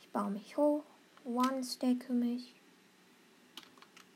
Ich 0.00 0.08
baue 0.08 0.30
mich 0.30 0.56
hoch, 0.56 0.82
one-stacke 1.24 2.12
mich, 2.12 2.54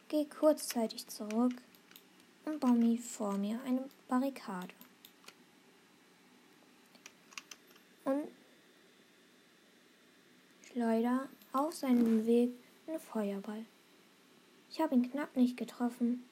gehe 0.08 0.26
kurzzeitig 0.26 1.06
zurück 1.06 1.54
und 2.46 2.58
baue 2.58 2.72
mir 2.72 2.98
vor 2.98 3.36
mir 3.36 3.60
eine 3.64 3.88
Barrikade. 4.08 4.74
Und 8.04 8.28
schleudere 10.70 11.28
auf 11.52 11.74
seinem 11.74 12.26
Weg 12.26 12.50
einen 12.86 13.00
Feuerball. 13.00 13.64
Ich 14.70 14.80
habe 14.80 14.94
ihn 14.94 15.10
knapp 15.10 15.36
nicht 15.36 15.56
getroffen. 15.56 16.24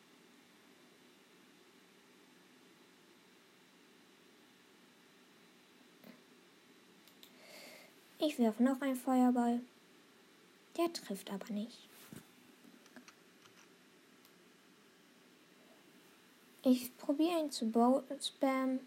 Ich 8.18 8.38
werfe 8.38 8.62
noch 8.62 8.80
einen 8.80 8.96
Feuerball. 8.96 9.60
Der 10.76 10.92
trifft 10.92 11.30
aber 11.30 11.52
nicht. 11.52 11.88
Ich 16.62 16.96
probiere 16.98 17.40
ihn 17.40 17.52
zu 17.52 17.72
spammen. 18.20 18.80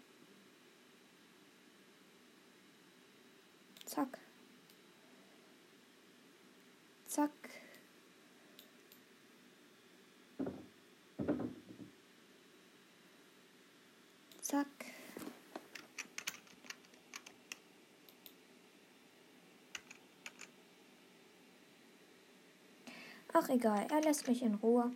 Egal, 23.50 23.86
er 23.90 24.00
lässt 24.02 24.28
mich 24.28 24.42
in 24.42 24.54
Ruhe. 24.54 24.90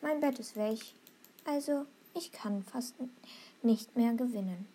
Mein 0.00 0.20
Bett 0.20 0.38
ist 0.38 0.56
weg, 0.56 0.78
also 1.44 1.86
ich 2.14 2.32
kann 2.32 2.62
fast 2.64 2.94
nicht 3.62 3.96
mehr 3.96 4.14
gewinnen. 4.14 4.66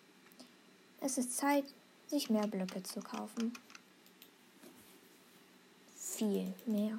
Es 1.00 1.18
ist 1.18 1.36
Zeit, 1.36 1.64
sich 2.06 2.30
mehr 2.30 2.46
Blöcke 2.46 2.82
zu 2.82 3.00
kaufen. 3.00 3.52
Viel 5.96 6.54
mehr. 6.66 6.98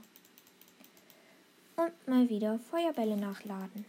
Und 1.75 2.07
mal 2.07 2.29
wieder 2.29 2.59
Feuerbälle 2.59 3.17
nachladen. 3.17 3.85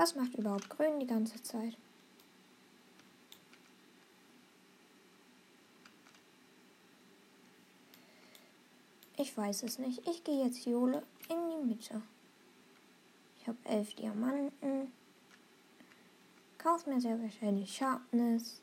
Was 0.00 0.14
macht 0.14 0.34
überhaupt 0.34 0.70
Grün 0.70 0.98
die 0.98 1.06
ganze 1.06 1.42
Zeit? 1.42 1.76
Ich 9.18 9.36
weiß 9.36 9.62
es 9.64 9.78
nicht. 9.78 10.08
Ich 10.08 10.24
gehe 10.24 10.42
jetzt 10.42 10.64
Jole 10.64 11.02
in 11.28 11.50
die 11.50 11.66
Mitte. 11.66 12.00
Ich 13.38 13.46
habe 13.46 13.58
elf 13.64 13.94
Diamanten. 13.94 14.90
Kauf 16.56 16.86
mir 16.86 16.98
sehr 16.98 17.20
wahrscheinlich 17.20 17.76
Sharpness. 17.76 18.62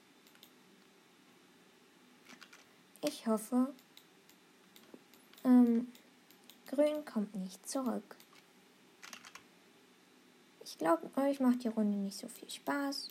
Ich 3.02 3.28
hoffe, 3.28 3.76
ähm, 5.44 5.90
Grün 6.66 7.06
kommt 7.06 7.36
nicht 7.36 7.70
zurück. 7.70 8.16
Ich 10.78 10.86
glaube, 10.86 11.10
euch 11.20 11.40
macht 11.40 11.64
die 11.64 11.70
Runde 11.70 11.98
nicht 11.98 12.16
so 12.16 12.28
viel 12.28 12.52
Spaß. 12.52 13.10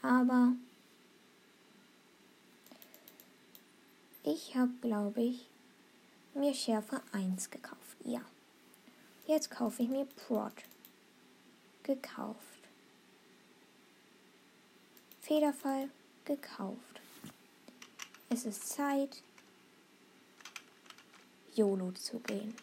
Aber 0.00 0.54
ich 4.22 4.56
habe, 4.56 4.72
glaube 4.80 5.20
ich, 5.20 5.50
mir 6.32 6.54
Schärfe 6.54 7.02
1 7.12 7.50
gekauft. 7.50 7.98
Ja. 8.06 8.22
Jetzt 9.26 9.50
kaufe 9.50 9.82
ich 9.82 9.90
mir 9.90 10.06
Prod. 10.06 10.54
Gekauft. 11.82 12.38
Federfall 15.20 15.90
gekauft. 16.24 17.02
Es 18.30 18.46
ist 18.46 18.66
Zeit, 18.66 19.22
YOLO 21.54 21.92
zu 21.92 22.18
gehen. 22.20 22.56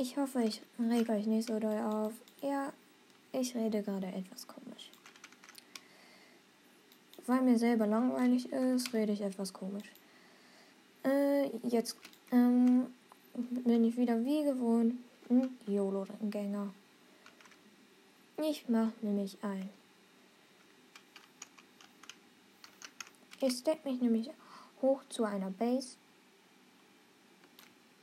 Ich 0.00 0.16
hoffe, 0.16 0.44
ich 0.44 0.62
rege 0.78 1.10
euch 1.10 1.26
nicht 1.26 1.48
so 1.48 1.58
doll 1.58 1.76
auf. 1.76 2.12
Ja, 2.40 2.72
ich 3.32 3.52
rede 3.56 3.82
gerade 3.82 4.06
etwas 4.06 4.46
komisch. 4.46 4.92
Weil 7.26 7.42
mir 7.42 7.58
selber 7.58 7.88
langweilig 7.88 8.52
ist, 8.52 8.94
rede 8.94 9.12
ich 9.12 9.22
etwas 9.22 9.52
komisch. 9.52 9.90
Äh, 11.04 11.48
jetzt 11.66 11.96
ähm, 12.30 12.94
bin 13.34 13.82
ich 13.82 13.96
wieder 13.96 14.24
wie 14.24 14.44
gewohnt 14.44 14.94
ein 15.30 15.58
YOLO-Gänger. 15.66 16.72
Ich 18.48 18.68
mache 18.68 18.92
nämlich 19.02 19.36
ein. 19.42 19.68
Ich 23.40 23.54
step 23.54 23.84
mich 23.84 24.00
nämlich 24.00 24.30
hoch 24.80 25.02
zu 25.08 25.24
einer 25.24 25.50
Base. 25.50 25.96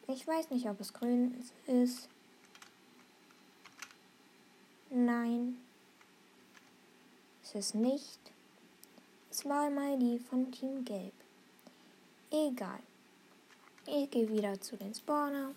Ich 0.07 0.27
weiß 0.27 0.51
nicht, 0.51 0.69
ob 0.69 0.79
es 0.79 0.93
grün 0.93 1.35
ist. 1.65 2.09
Nein. 4.91 5.57
Es 7.43 7.55
ist 7.55 7.75
nicht. 7.75 8.19
Es 9.31 9.45
war 9.45 9.69
mal 9.69 9.97
die 9.97 10.19
von 10.19 10.51
Team 10.51 10.85
Gelb. 10.85 11.13
Egal. 12.31 12.79
Ich 13.87 14.09
gehe 14.11 14.29
wieder 14.29 14.59
zu 14.61 14.77
den 14.77 14.93
Spawner. 14.93 15.53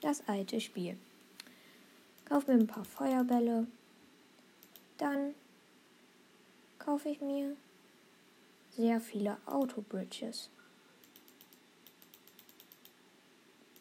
Das 0.00 0.26
alte 0.28 0.60
Spiel. 0.60 0.98
Kauf 2.26 2.46
mir 2.46 2.54
ein 2.54 2.66
paar 2.66 2.84
Feuerbälle. 2.84 3.66
Dann 4.98 5.34
kaufe 6.78 7.08
ich 7.08 7.20
mir 7.20 7.56
sehr 8.76 9.00
viele 9.00 9.38
Autobridges. 9.46 10.50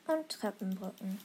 Und 0.08 0.30
Treppenbrücken. 0.30 1.20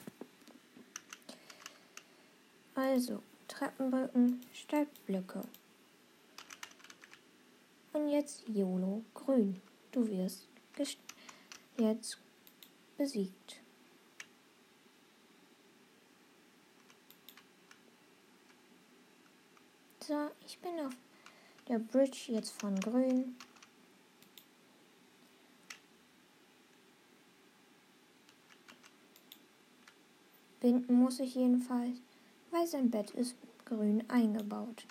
Also, 2.74 3.22
Treppenbrücken 3.46 4.40
statt 4.52 4.88
Blöcke. 5.06 5.42
Und 7.92 8.08
jetzt 8.08 8.48
YOLO 8.48 9.04
grün. 9.12 9.60
Du 9.92 10.06
wirst 10.06 10.48
jetzt 11.76 12.18
besiegt. 12.96 13.60
So, 20.02 20.30
ich 20.46 20.58
bin 20.58 20.80
auf 20.80 20.94
der 21.68 21.78
Bridge 21.78 22.32
jetzt 22.32 22.50
von 22.60 22.78
grün. 22.80 23.36
Binden 30.60 30.94
muss 30.94 31.20
ich 31.20 31.34
jedenfalls, 31.34 31.98
weil 32.50 32.66
sein 32.66 32.90
Bett 32.90 33.10
ist 33.12 33.34
grün 33.64 34.04
eingebaut. 34.08 34.86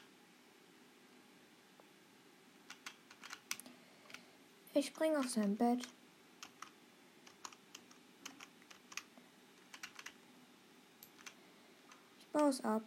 Ich 4.73 4.87
springe 4.87 5.19
auf 5.19 5.29
sein 5.29 5.55
Bett. 5.55 5.87
Ich 12.19 12.27
baue 12.31 12.49
es 12.49 12.63
ab. 12.63 12.83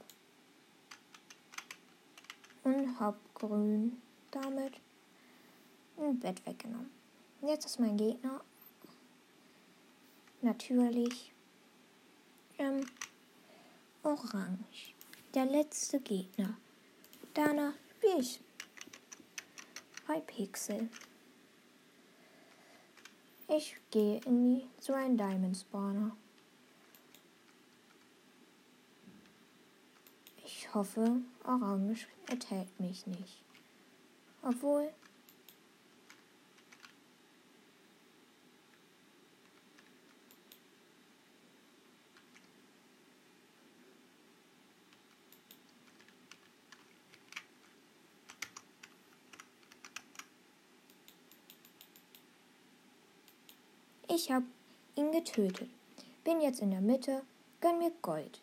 Und 2.64 2.99
hab 2.99 3.16
grün 3.35 4.01
damit 4.31 4.81
ein 5.99 6.18
Bett 6.18 6.45
weggenommen. 6.47 6.90
Jetzt 7.42 7.66
ist 7.66 7.81
mein 7.81 7.97
Gegner 7.97 8.40
natürlich 10.40 11.33
ähm, 12.62 12.87
orange. 14.03 14.94
Der 15.35 15.46
letzte 15.46 16.01
Gegner. 16.01 16.57
Danach 17.35 17.75
wie 18.01 18.20
ich. 18.20 18.40
Bei 20.07 20.20
Pixel. 20.20 20.88
Ich 23.48 23.77
gehe 23.90 24.20
in 24.25 24.44
die, 24.44 24.66
zu 24.81 24.94
einem 24.94 25.16
Diamond 25.16 25.57
Spawner. 25.57 26.16
Ich 30.44 30.72
hoffe, 30.75 31.20
Orange 31.44 32.07
erträgt 32.29 32.81
mich 32.81 33.07
nicht. 33.07 33.42
Obwohl 34.42 34.90
Ich 54.14 54.31
habe 54.31 54.44
ihn 54.94 55.11
getötet. 55.11 55.70
Bin 56.22 56.42
jetzt 56.42 56.61
in 56.61 56.70
der 56.70 56.83
Mitte, 56.83 57.22
gönn 57.62 57.79
mir 57.79 57.90
Gold. 58.03 58.42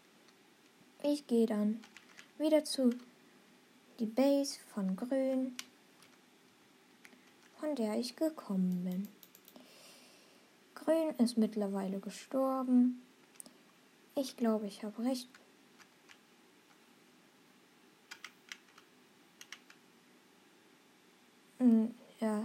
Ich 1.04 1.28
gehe 1.28 1.46
dann 1.46 1.80
wieder 2.40 2.66
zu 2.66 2.90
die 4.00 4.08
Base 4.08 4.58
von 4.74 4.96
Grün, 4.96 5.56
von 7.60 7.76
der 7.76 8.00
ich 8.00 8.16
gekommen 8.16 8.84
bin. 8.84 9.08
Grün 10.74 11.14
ist 11.24 11.38
mittlerweile 11.38 12.00
gestorben. 12.00 13.04
Ich 14.16 14.38
glaube, 14.38 14.66
ich 14.66 14.84
habe 14.84 15.04
recht. 15.04 15.30
Hm, 21.60 21.94
ja 22.20 22.44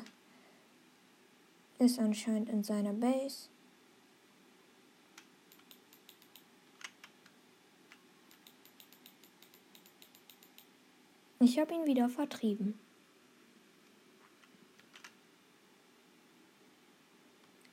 ist 1.79 1.99
anscheinend 1.99 2.49
in 2.49 2.63
seiner 2.63 2.93
Base. 2.93 3.49
Ich 11.41 11.59
habe 11.59 11.75
ihn 11.75 11.85
wieder 11.87 12.09
vertrieben. 12.09 12.79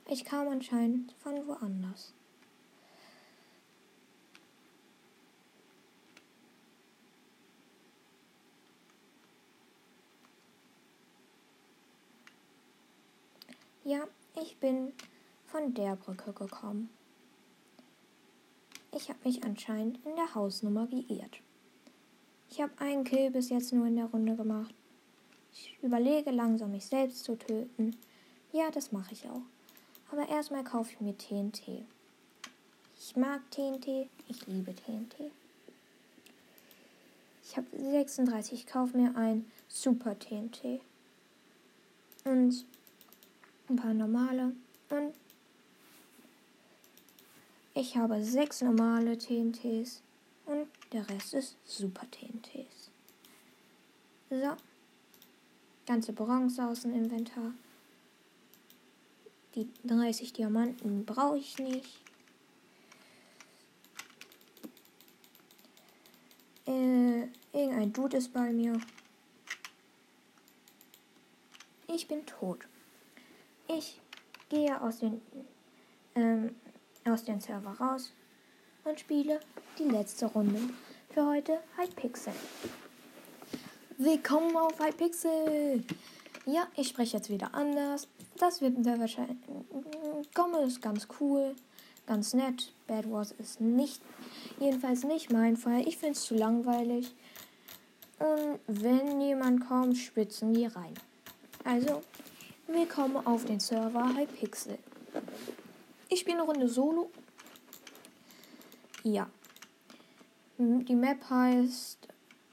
Ich 0.10 0.26
kam 0.26 0.50
anscheinend 0.50 1.14
von 1.14 1.48
woanders. 1.48 2.14
Ja, 13.84 14.08
ich 14.40 14.58
bin 14.58 14.94
von 15.48 15.74
der 15.74 15.96
Brücke 15.96 16.34
gekommen. 16.34 16.90
Ich 18.96 19.10
habe 19.10 19.20
mich 19.24 19.44
anscheinend 19.44 19.98
in 20.06 20.16
der 20.16 20.36
Hausnummer 20.36 20.86
geirrt. 20.86 21.42
Ich 22.52 22.62
habe 22.62 22.74
einen 22.78 23.04
Kill 23.04 23.32
bis 23.32 23.50
jetzt 23.50 23.74
nur 23.74 23.88
in 23.88 23.96
der 23.96 24.06
Runde 24.06 24.36
gemacht. 24.36 24.76
Ich 25.52 25.80
überlege 25.82 26.30
langsam, 26.30 26.72
mich 26.72 26.86
selbst 26.86 27.24
zu 27.24 27.36
töten. 27.36 27.96
Ja, 28.52 28.70
das 28.70 28.92
mache 28.92 29.14
ich 29.14 29.28
auch. 29.28 29.42
Aber 30.12 30.30
erstmal 30.30 30.64
kaufe 30.64 30.92
ich 30.92 31.02
mir 31.02 31.18
TNT. 31.18 31.84
Ich 33.00 33.16
mag 33.16 33.42
TNT, 33.50 34.08
ich 34.28 34.46
liebe 34.46 34.76
TNT. 34.76 35.32
Ich 37.44 37.58
habe 37.58 37.66
36, 37.76 38.54
ich 38.54 38.68
kaufe 38.68 38.96
mir 38.96 39.16
ein 39.16 39.50
Super 39.68 40.20
TNT. 40.20 40.82
Und 42.26 42.66
ein 43.72 43.78
paar 43.78 43.94
normale 43.94 44.54
und 44.90 45.14
ich 47.74 47.96
habe 47.96 48.22
sechs 48.22 48.62
normale 48.62 49.18
TNTs 49.18 50.02
und 50.46 50.68
der 50.92 51.08
Rest 51.10 51.34
ist 51.34 51.58
Super 51.64 52.06
TNTs. 52.12 52.92
So. 54.30 54.58
Ganze 55.86 56.12
Bronze 56.12 56.66
aus 56.68 56.82
dem 56.82 56.94
Inventar. 56.94 57.54
Die 59.56 59.70
30 59.86 60.34
Diamanten 60.34 61.06
brauche 61.06 61.38
ich 61.38 61.58
nicht. 61.58 62.00
Äh, 66.68 67.28
irgendein 67.54 67.94
Dude 67.94 68.18
ist 68.18 68.34
bei 68.34 68.52
mir. 68.52 68.80
Ich 71.88 72.08
bin 72.08 72.26
tot. 72.26 72.68
Ich 73.78 74.02
gehe 74.50 74.82
aus 74.82 75.00
den, 75.00 75.22
ähm, 76.16 76.56
aus 77.06 77.24
dem 77.24 77.40
Server 77.40 77.72
raus 77.80 78.12
und 78.84 79.00
spiele 79.00 79.40
die 79.80 79.86
letzte 79.86 80.26
Runde 80.26 80.60
für 81.14 81.26
heute 81.26 81.60
Hypixel. 81.78 82.34
Willkommen 83.98 84.58
auf 84.58 84.78
Hypixel! 84.80 85.86
Ja, 86.46 86.68
ich 86.76 86.90
spreche 86.90 87.18
jetzt 87.18 87.30
wieder 87.30 87.54
anders. 87.54 88.10
Das 88.38 88.62
wird 88.62 88.84
sehr 88.84 89.00
wahrscheinlich. 89.00 89.38
Komme 90.34 90.64
ist 90.64 90.82
ganz 90.82 91.08
cool, 91.20 91.56
ganz 92.08 92.34
nett. 92.34 92.74
Bad 92.88 93.10
Wars 93.10 93.32
ist 93.32 93.62
nicht, 93.62 94.02
jedenfalls 94.60 95.04
nicht 95.04 95.32
mein 95.32 95.56
Fall. 95.56 95.88
Ich 95.88 95.98
finde 95.98 96.14
es 96.14 96.26
zu 96.26 96.36
langweilig. 96.36 97.14
Und 98.20 98.60
wenn 98.68 99.22
jemand 99.22 99.66
kommt, 99.68 99.98
spitzen 99.98 100.54
die 100.54 100.66
rein. 100.66 100.94
Also, 101.64 102.02
willkommen 102.74 103.18
auf 103.28 103.44
den 103.44 103.60
Server 103.60 104.16
Hypixel. 104.16 104.78
Ich 106.08 106.22
spiele 106.22 106.38
eine 106.38 106.46
Runde 106.46 106.68
Solo. 106.70 107.12
Ja. 109.04 109.30
Die 110.58 110.96
Map 110.96 111.30
heißt 111.30 112.08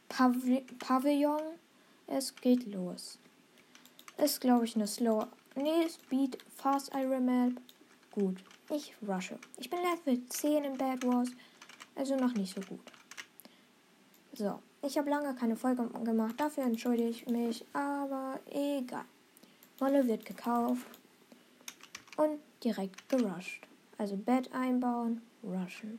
Pav 0.09 0.35
Pavillon. 0.81 1.41
Es 2.09 2.35
geht 2.35 2.67
los. 2.67 3.19
Ist, 4.17 4.41
glaube 4.41 4.65
ich, 4.65 4.75
eine 4.75 4.89
Slow. 4.89 5.27
Nee, 5.55 5.89
Speed, 5.89 6.39
Fast 6.57 6.91
Iron 6.95 7.25
Map. 7.25 7.53
Gut. 8.11 8.43
Ich 8.71 8.95
rushe. 9.07 9.39
Ich 9.59 9.71
bin 9.71 9.79
Level 9.79 10.27
10 10.27 10.65
in 10.65 10.77
Bad 10.77 11.07
Wars. 11.07 11.29
Also 11.95 12.17
noch 12.17 12.35
nicht 12.35 12.55
so 12.55 12.61
gut. 12.63 12.81
So. 14.33 14.59
Ich 14.83 14.97
habe 14.99 15.11
lange 15.11 15.35
keine 15.35 15.57
Folge 15.57 15.89
gemacht, 16.05 16.35
dafür 16.39 16.65
entschuldige 16.65 17.09
ich 17.09 17.27
mich, 17.27 17.65
aber 17.73 18.39
egal. 18.51 19.05
Wolle 19.79 20.07
wird 20.09 20.25
gekauft 20.25 20.87
und 22.17 22.41
direkt 22.65 23.09
gerusht. 23.09 23.67
Also 23.97 24.17
Bett 24.17 24.53
einbauen, 24.53 25.23
rushen. 25.43 25.99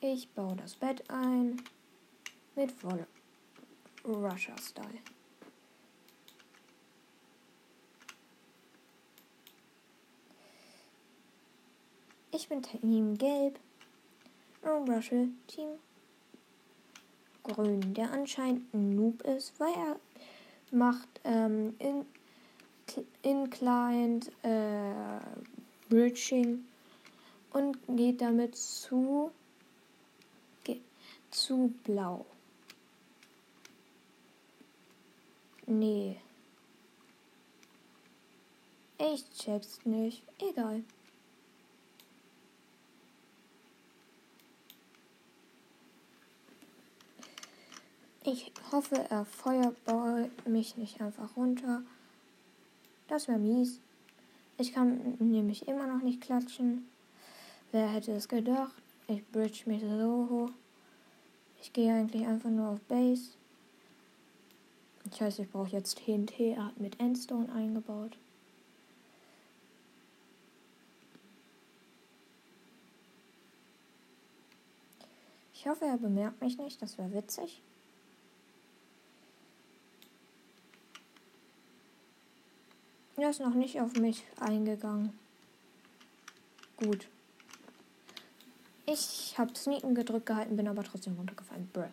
Ich 0.00 0.28
baue 0.30 0.56
das 0.56 0.74
Bett 0.74 1.02
ein 1.08 1.62
mit 2.54 2.84
Wolle. 2.84 3.06
Rusher-Style. 4.04 5.00
Ich 12.32 12.48
bin 12.48 12.62
Team 12.62 13.16
Gelb 13.16 13.58
und 14.60 14.90
Russell 14.90 15.28
Team 15.46 15.78
Grün, 17.44 17.94
der 17.94 18.10
anscheinend 18.10 18.72
ein 18.72 18.96
Noob 18.96 19.22
ist, 19.22 19.58
weil 19.60 19.72
er 19.74 20.00
macht 20.70 21.08
ähm, 21.24 21.74
in, 21.78 22.06
in 23.22 23.50
Client 23.50 24.30
äh, 24.42 25.20
Bridging 25.88 26.64
und 27.52 27.78
geht 27.88 28.20
damit 28.20 28.56
zu, 28.56 29.30
ge, 30.64 30.80
zu 31.30 31.72
blau. 31.84 32.24
Nee. 35.66 36.16
Ich 38.98 39.30
check's 39.32 39.84
nicht. 39.84 40.22
Egal. 40.38 40.82
Ich 48.26 48.50
hoffe, 48.72 48.96
er 49.10 49.26
feuerballt 49.26 50.48
mich 50.48 50.78
nicht 50.78 50.98
einfach 51.02 51.36
runter. 51.36 51.82
Das 53.06 53.28
wäre 53.28 53.38
mies. 53.38 53.80
Ich 54.56 54.72
kann 54.72 55.16
nämlich 55.18 55.68
immer 55.68 55.86
noch 55.86 56.02
nicht 56.02 56.22
klatschen. 56.22 56.88
Wer 57.70 57.86
hätte 57.86 58.12
es 58.12 58.26
gedacht? 58.26 58.72
Ich 59.08 59.26
bridge 59.30 59.64
mich 59.66 59.82
so 59.82 60.28
hoch. 60.30 60.50
Ich 61.60 61.74
gehe 61.74 61.92
eigentlich 61.92 62.26
einfach 62.26 62.48
nur 62.48 62.70
auf 62.70 62.80
Base. 62.88 63.32
Ich 65.12 65.20
weiß, 65.20 65.40
ich 65.40 65.50
brauche 65.50 65.68
jetzt 65.68 65.98
TNT. 65.98 66.40
Er 66.40 66.64
hat 66.66 66.80
mit 66.80 66.98
Endstone 67.00 67.52
eingebaut. 67.52 68.16
Ich 75.52 75.68
hoffe, 75.68 75.84
er 75.84 75.98
bemerkt 75.98 76.40
mich 76.40 76.56
nicht. 76.56 76.80
Das 76.80 76.96
wäre 76.96 77.12
witzig. 77.12 77.60
Er 83.16 83.30
ist 83.30 83.40
noch 83.40 83.54
nicht 83.54 83.80
auf 83.80 83.94
mich 83.94 84.24
eingegangen. 84.40 85.16
Gut. 86.76 87.06
Ich 88.86 89.34
habe 89.38 89.54
Sneaken 89.54 89.94
gedrückt 89.94 90.26
gehalten, 90.26 90.56
bin 90.56 90.68
aber 90.68 90.82
trotzdem 90.82 91.14
runtergefallen. 91.14 91.68
Brr. 91.72 91.90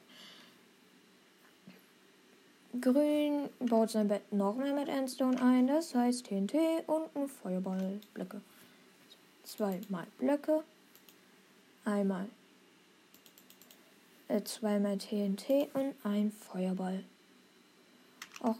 Grün 2.79 3.49
baut 3.59 3.91
sein 3.91 4.07
Bett 4.07 4.31
noch 4.31 4.55
mehr 4.55 4.73
mit 4.73 4.87
Endstone 4.87 5.41
ein. 5.41 5.67
Das 5.67 5.93
heißt 5.93 6.25
TNT 6.25 6.55
und 6.87 7.15
ein 7.15 7.27
Feuerballblöcke. 7.27 8.41
Zweimal 9.43 10.07
Blöcke. 10.17 10.63
Einmal. 11.85 12.29
Äh, 14.27 14.43
zweimal 14.43 14.97
TNT 14.97 15.69
und 15.73 15.93
ein 16.03 16.31
Feuerball. 16.31 17.03
Auch 18.41 18.55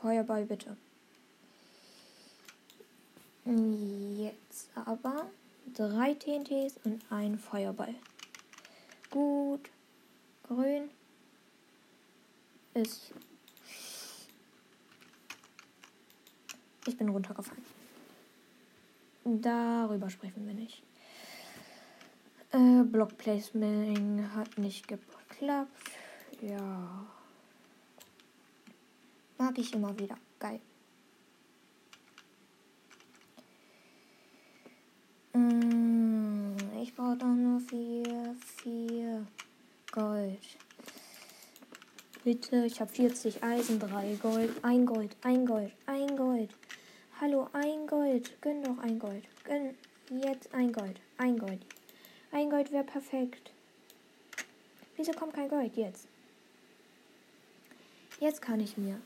Feuerball 0.00 0.44
bitte. 0.44 0.76
Jetzt 3.44 4.70
aber 4.74 5.30
drei 5.74 6.14
TNTs 6.14 6.76
und 6.84 7.02
ein 7.10 7.38
Feuerball. 7.38 7.94
Gut. 9.10 9.70
Grün 10.46 10.90
ist. 12.74 13.12
Ich 16.86 16.96
bin 16.96 17.08
runtergefallen. 17.08 17.64
Darüber 19.24 20.08
sprechen 20.08 20.46
wir 20.46 20.54
nicht. 20.54 20.82
Äh, 22.52 22.82
Block 22.84 23.18
Placement 23.18 24.34
hat 24.34 24.56
nicht 24.56 24.88
geklappt. 24.88 25.90
Ja. 26.40 27.06
Mag 29.38 29.56
ich 29.56 29.72
immer 29.72 29.96
wieder. 29.96 30.16
Geil. 30.40 30.60
Mm, 35.32 36.56
ich 36.82 36.92
brauche 36.92 37.16
doch 37.16 37.26
nur 37.26 37.60
vier, 37.60 38.34
vier 38.56 39.24
Gold. 39.92 40.40
Bitte, 42.24 42.66
ich 42.66 42.80
habe 42.80 42.90
40 42.90 43.44
Eisen, 43.44 43.78
3 43.78 44.16
Gold, 44.16 44.50
ein 44.62 44.84
Gold, 44.84 45.16
ein 45.22 45.46
Gold, 45.46 45.72
ein 45.86 46.16
Gold. 46.16 46.50
Hallo, 47.20 47.48
ein 47.52 47.86
Gold. 47.86 48.42
Gönn 48.42 48.64
doch 48.64 48.78
ein 48.78 48.98
Gold. 48.98 49.24
Gönn 49.44 49.76
jetzt 50.10 50.52
ein 50.52 50.72
Gold. 50.72 51.00
Ein 51.16 51.38
Gold. 51.38 51.64
Ein 52.32 52.50
Gold 52.50 52.72
wäre 52.72 52.84
perfekt. 52.84 53.52
Wieso 54.96 55.12
kommt 55.12 55.34
kein 55.34 55.48
Gold 55.48 55.76
jetzt? 55.76 56.08
Jetzt 58.18 58.42
kann 58.42 58.58
ich 58.58 58.76
mir 58.76 59.00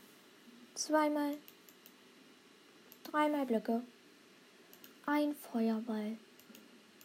zweimal, 0.83 1.37
dreimal 3.05 3.45
Blöcke, 3.45 3.81
ein 5.05 5.33
Feuerball 5.33 6.17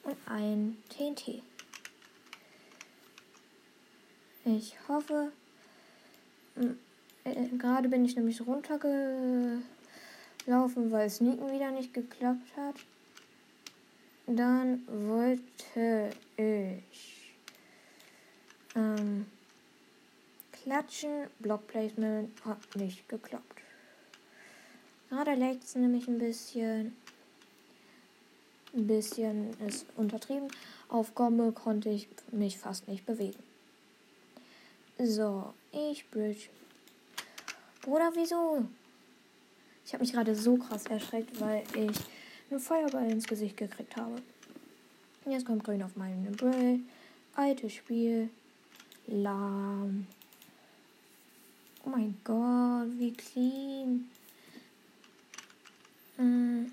und 0.02 0.16
ein 0.26 0.76
TNT. 0.88 1.42
Ich 4.44 4.76
hoffe, 4.88 5.30
äh, 6.56 7.48
gerade 7.56 7.88
bin 7.88 8.04
ich 8.04 8.16
nämlich 8.16 8.44
runtergelaufen, 8.44 9.60
weil 10.90 11.08
Sneaken 11.08 11.52
wieder 11.52 11.70
nicht 11.70 11.94
geklappt 11.94 12.56
hat. 12.56 12.74
Dann 14.26 14.82
wollte 14.88 16.10
ich 16.36 17.32
ähm, 18.74 19.26
klatschen. 20.50 21.28
Block 21.38 21.68
Placement 21.68 22.44
hat 22.44 22.74
nicht 22.74 23.08
geklappt. 23.08 23.57
Gerade 25.10 25.32
es 25.64 25.74
nämlich 25.74 26.06
ein 26.08 26.18
bisschen. 26.18 26.96
Ein 28.74 28.86
bisschen 28.86 29.58
ist 29.66 29.86
untertrieben. 29.96 30.48
Auf 30.88 31.14
Gomme 31.14 31.52
konnte 31.52 31.88
ich 31.88 32.08
mich 32.30 32.58
fast 32.58 32.86
nicht 32.86 33.06
bewegen. 33.06 33.42
So, 34.98 35.54
ich 35.72 36.08
bridge. 36.10 36.48
Bruder, 37.82 38.10
wieso? 38.14 38.66
Ich 39.86 39.94
habe 39.94 40.02
mich 40.02 40.12
gerade 40.12 40.34
so 40.34 40.56
krass 40.56 40.84
erschreckt, 40.86 41.40
weil 41.40 41.62
ich 41.74 41.96
einen 42.50 42.60
Feuerball 42.60 43.10
ins 43.10 43.26
Gesicht 43.26 43.56
gekriegt 43.56 43.96
habe. 43.96 44.20
Jetzt 45.24 45.46
kommt 45.46 45.64
Grün 45.64 45.82
auf 45.82 45.96
meinen 45.96 46.32
Brill. 46.32 46.80
Altes 47.34 47.72
Spiel. 47.72 48.28
Lahm. 49.06 50.06
Oh 51.84 51.88
mein 51.88 52.18
Gott, 52.24 52.98
wie 52.98 53.12
clean. 53.12 54.10
Hm. 56.18 56.72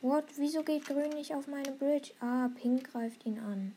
What? 0.00 0.24
Wieso 0.36 0.62
geht 0.62 0.86
Grün 0.86 1.10
nicht 1.10 1.34
auf 1.34 1.46
meine 1.46 1.72
Bridge? 1.72 2.12
Ah, 2.20 2.48
Pink 2.54 2.92
greift 2.92 3.24
ihn 3.24 3.38
an. 3.38 3.72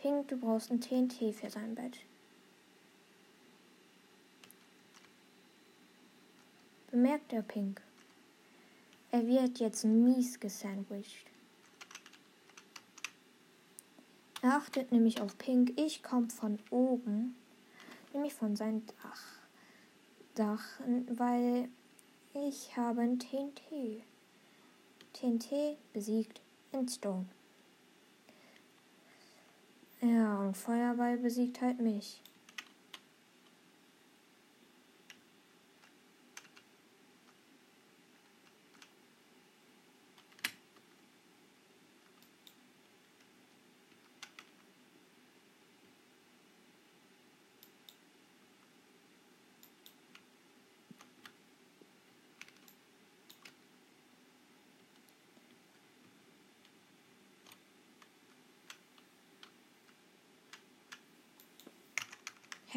Pink, 0.00 0.28
du 0.28 0.36
brauchst 0.36 0.70
ein 0.70 0.80
TNT 0.80 1.34
für 1.34 1.50
sein 1.50 1.74
Bett. 1.74 1.98
Bemerkt 6.90 7.32
er 7.32 7.42
Pink. 7.42 7.82
Er 9.10 9.26
wird 9.26 9.58
jetzt 9.58 9.84
mies 9.84 10.40
gesandwiched. 10.40 11.26
Er 14.40 14.56
achtet 14.56 14.92
nämlich 14.92 15.20
auf 15.20 15.36
Pink. 15.36 15.72
Ich 15.76 16.02
komme 16.02 16.30
von 16.30 16.58
oben, 16.70 17.34
nämlich 18.18 18.34
von 18.34 18.56
seinem 18.56 18.82
Dach. 19.02 19.22
Dach, 20.34 20.80
weil 21.08 21.68
ich 22.34 22.76
habe 22.76 23.02
ein 23.02 23.18
TNT. 23.18 24.02
TNT 25.12 25.78
besiegt 25.92 26.40
Endstone. 26.72 27.26
Ja, 30.00 30.40
und 30.40 30.56
Feuerball 30.56 31.16
besiegt 31.18 31.60
halt 31.60 31.80
mich. 31.80 32.22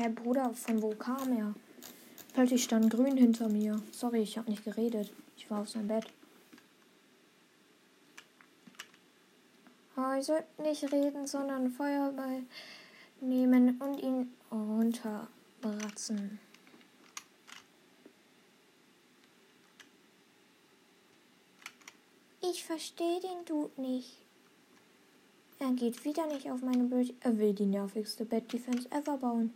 Herr 0.02 0.10
Bruder, 0.10 0.52
von 0.56 0.82
wo 0.82 0.96
kam 0.96 1.32
er? 1.38 1.54
Plötzlich 2.34 2.64
stand 2.64 2.90
grün 2.90 3.18
hinter 3.18 3.48
mir. 3.50 3.80
Sorry, 3.92 4.24
ich 4.24 4.36
habe 4.36 4.50
nicht 4.50 4.66
geredet. 4.66 5.14
Ich 5.38 5.52
war 5.52 5.62
auf 5.62 5.70
seinem 5.70 5.90
Bett. 5.90 6.08
Oh, 9.96 10.14
ich 10.18 10.26
sollte 10.26 10.48
nicht 10.64 10.92
reden, 10.92 11.28
sondern 11.28 11.70
Feuerball 11.70 12.42
nehmen 13.20 13.80
und 13.80 14.02
ihn 14.02 14.34
runterbratzen. 14.52 16.40
Ich 22.42 22.64
verstehe 22.64 23.20
den 23.20 23.46
Dude 23.46 23.80
nicht. 23.80 24.18
Er 25.60 25.74
geht 25.74 26.04
wieder 26.06 26.26
nicht 26.26 26.50
auf 26.50 26.64
meine 26.64 26.86
Bridge. 26.86 27.14
Er 27.20 27.38
will 27.38 27.54
die 27.54 27.68
nervigste 27.68 28.26
Bed-Defense 28.26 28.90
ever 28.90 29.18
bauen. 29.18 29.54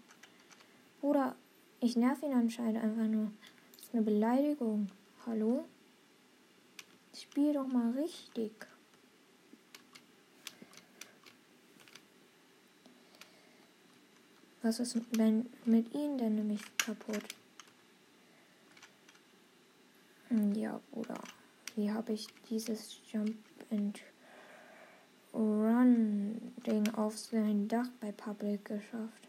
Oder 1.06 1.36
ich 1.82 1.96
nerv 1.96 2.24
ihn 2.24 2.34
anscheinend 2.34 2.84
einfach 2.84 3.06
nur. 3.06 3.32
Das 3.76 3.86
ist 3.86 3.94
eine 3.94 4.02
Beleidigung. 4.02 4.88
Hallo? 5.28 5.66
Spiel 7.14 7.54
doch 7.54 7.68
mal 7.68 7.92
richtig. 7.92 8.52
Was 14.64 14.80
ist 14.80 15.00
denn 15.12 15.46
mit 15.66 15.94
ihnen 15.94 16.18
denn 16.18 16.34
nämlich 16.34 16.62
kaputt? 16.80 17.24
Hm, 20.30 20.56
ja, 20.56 20.82
Bruder. 20.92 21.22
Wie 21.76 21.92
habe 21.92 22.14
ich 22.14 22.26
dieses 22.50 23.00
Jump 23.12 23.38
and 23.70 24.02
Run 25.36 26.52
Ding 26.66 26.92
auf 26.96 27.16
sein 27.16 27.68
Dach 27.68 27.90
bei 28.02 28.12
Public 28.12 28.66
geschafft? 28.66 29.26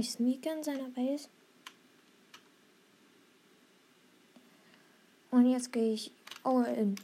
Ich 0.00 0.18
in 0.18 0.62
seiner 0.62 0.88
Base. 0.88 1.28
Und 5.30 5.44
jetzt 5.44 5.70
gehe 5.74 5.92
ich 5.92 6.10
all 6.42 6.64
in. 6.64 6.94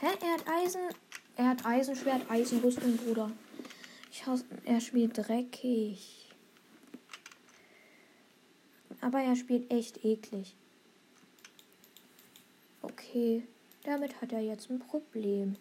Hä? 0.00 0.08
Er 0.20 0.32
hat 0.34 0.46
Eisen. 0.46 0.82
Er 1.36 1.48
hat 1.48 1.64
Eisenschwert, 1.64 2.30
Eisenrüstung, 2.30 2.98
Bruder. 2.98 3.32
Ich 4.10 4.26
haus, 4.26 4.44
er 4.66 4.82
spielt 4.82 5.16
dreckig. 5.16 6.28
Aber 9.00 9.22
er 9.22 9.36
spielt 9.36 9.72
echt 9.72 10.04
eklig. 10.04 10.54
Okay, 12.82 13.42
damit 13.84 14.20
hat 14.20 14.32
er 14.32 14.40
jetzt 14.40 14.68
ein 14.68 14.80
Problem. 14.80 15.56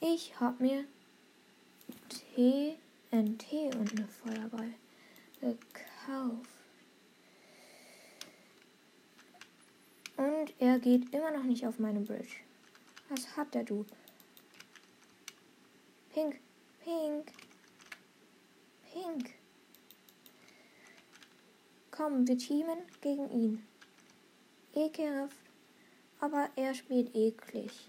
Ich 0.00 0.40
habe 0.40 0.60
mir 0.60 0.84
Tee 2.08 2.78
einen 3.10 3.38
Tee 3.38 3.70
und 3.74 3.92
eine 3.92 4.06
Feuerball 4.08 4.74
gekauft. 5.40 6.50
Und 10.16 10.52
er 10.58 10.78
geht 10.78 11.12
immer 11.14 11.30
noch 11.30 11.44
nicht 11.44 11.66
auf 11.66 11.78
meine 11.78 12.00
Bridge. 12.00 12.36
Was 13.08 13.36
hat 13.36 13.54
der 13.54 13.64
Dude? 13.64 13.90
Pink, 16.12 16.40
pink, 16.82 17.32
pink. 18.92 19.30
Komm, 21.90 22.26
wir 22.26 22.36
teamen 22.36 22.78
gegen 23.00 23.30
ihn. 23.30 23.66
Ekelhaft, 24.74 25.36
aber 26.20 26.50
er 26.56 26.74
spielt 26.74 27.14
eklig. 27.14 27.88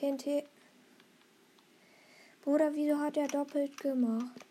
TNT. 0.00 0.44
Bruder, 2.42 2.74
wieso 2.74 2.98
hat 2.98 3.18
er 3.18 3.28
doppelt 3.28 3.76
gemacht? 3.78 4.46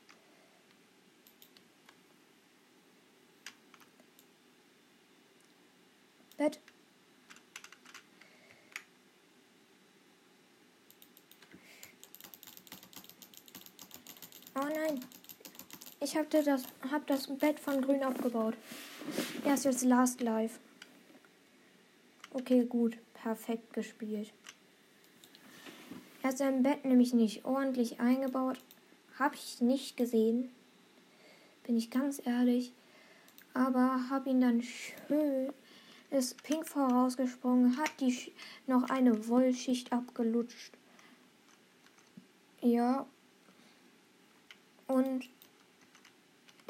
Bett. 6.38 6.60
Oh 14.56 14.60
nein. 14.62 15.04
Ich 16.00 16.16
hab 16.16 16.30
das, 16.30 16.46
hab 16.92 17.08
das 17.08 17.28
Bett 17.40 17.60
von 17.60 17.82
Grün 17.82 18.04
abgebaut. 18.04 18.56
Er 19.44 19.56
ist 19.56 19.66
jetzt 19.66 19.84
Last 19.84 20.22
Life. 20.22 20.60
Okay, 22.34 22.66
gut. 22.66 22.98
Perfekt 23.16 23.74
gespielt. 23.74 24.32
Er 26.30 26.38
sein 26.38 26.62
Bett 26.62 26.86
nämlich 26.86 27.12
nicht 27.12 27.44
ordentlich 27.44 28.00
eingebaut. 28.00 28.60
Habe 29.18 29.34
ich 29.34 29.62
nicht 29.62 29.98
gesehen. 29.98 30.52
Bin 31.64 31.76
ich 31.76 31.90
ganz 31.90 32.22
ehrlich. 32.24 32.72
Aber 33.56 34.08
habe 34.12 34.30
ihn 34.30 34.40
dann 34.40 34.62
schön 34.62 35.52
ist 36.12 36.44
pink 36.44 36.68
vorausgesprungen, 36.68 37.78
hat 37.78 37.90
die 38.00 38.32
noch 38.68 38.92
eine 38.92 39.28
Wollschicht 39.28 39.92
abgelutscht. 39.92 40.72
Ja. 42.62 43.08
Und 44.86 45.28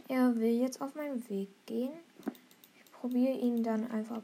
er 0.07 0.37
will 0.37 0.57
jetzt 0.57 0.79
auf 0.79 0.95
meinen 0.95 1.29
Weg 1.29 1.49
gehen. 1.65 1.91
Ich 2.77 2.91
probiere 2.93 3.37
ihn 3.37 3.61
dann 3.61 3.91
einfach 3.91 4.21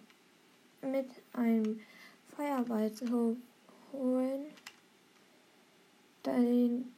mit 0.82 1.10
einem 1.34 1.82
Feuerball 2.38 2.94
zu 2.94 3.36
holen 3.92 4.46
den 6.26 6.92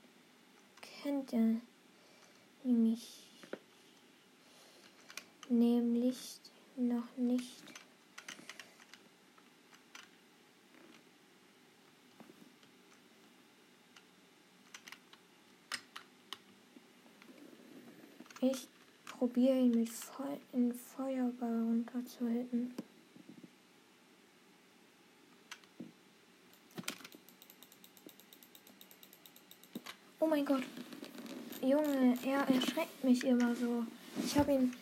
kennt 0.81 1.33
er 1.33 1.55
nämlich, 2.63 3.27
nämlich 5.49 6.39
noch 6.77 7.17
nicht. 7.17 7.61
Ich 18.39 18.69
probiere 19.03 19.57
ihn 19.57 19.71
mit 19.71 19.89
Fe 19.89 20.39
in 20.53 20.73
Feuerball 20.73 21.63
runterzuhitten. 21.63 22.73
Oh 30.27 30.29
mein 30.29 30.43
Gott. 30.43 30.63
Junge, 31.61 32.17
er 32.25 32.39
erschreckt 32.53 33.01
mich 33.01 33.23
immer 33.23 33.55
so. 33.55 33.85
Ich 34.25 34.37
habe 34.37 34.51
ihn. 34.51 34.73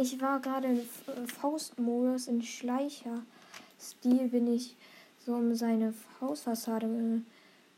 Ich 0.00 0.18
war 0.22 0.40
gerade 0.40 0.68
im 0.68 1.26
Faustmodus, 1.28 2.28
in 2.28 2.40
Schleicher-Stil 2.40 4.28
bin 4.28 4.46
ich 4.46 4.76
so 5.18 5.34
um 5.34 5.54
seine 5.54 5.92
Hausfassade 6.18 7.20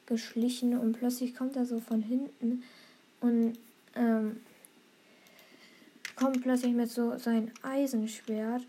geschlichen 0.07 0.79
und 0.79 0.93
plötzlich 0.93 1.35
kommt 1.35 1.57
er 1.57 1.67
so 1.67 1.81
von 1.81 2.03
hinten 2.03 2.63
und 3.21 3.59
ähm, 3.97 4.41
kommt 6.15 6.41
plötzlich 6.43 6.73
mit 6.73 6.89
so 6.89 7.19
sein 7.19 7.51
Eisenschwert 7.63 8.63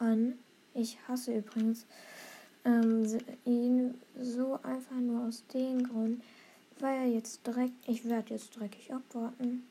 an. 0.00 0.34
Ich 0.74 0.98
hasse 1.06 1.36
übrigens 1.36 1.86
ähm, 2.64 3.06
ihn 3.44 3.94
so 4.20 4.58
einfach 4.62 4.96
nur 4.96 5.26
aus 5.26 5.44
dem 5.48 5.88
Grund, 5.88 6.22
weil 6.78 6.96
er 6.96 7.06
jetzt 7.06 7.42
dreck. 7.44 7.72
Ich 7.86 8.04
werde 8.04 8.34
jetzt 8.34 8.58
dreckig 8.58 8.92
abwarten. 8.92 9.64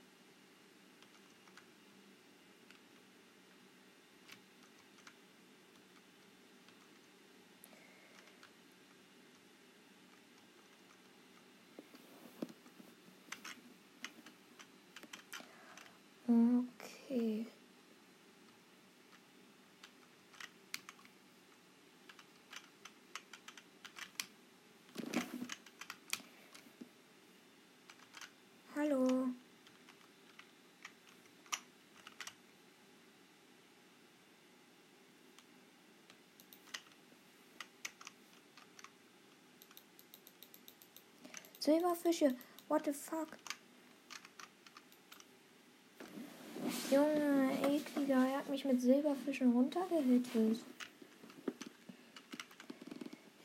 Okay. 16.28 17.46
Hallo. 28.76 29.28
Silberfische, 41.72 42.36
what 42.68 42.84
the 42.84 42.92
fuck? 42.92 43.30
Junge, 46.92 47.50
ekliger, 47.64 48.28
er 48.28 48.40
hat 48.40 48.50
mich 48.50 48.66
mit 48.66 48.82
Silberfischen 48.82 49.54
runtergehittet. 49.54 50.60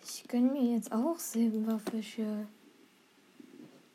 Ich 0.02 0.26
gönne 0.26 0.50
mir 0.50 0.74
jetzt 0.74 0.90
auch 0.90 1.16
Silberfische. 1.20 2.48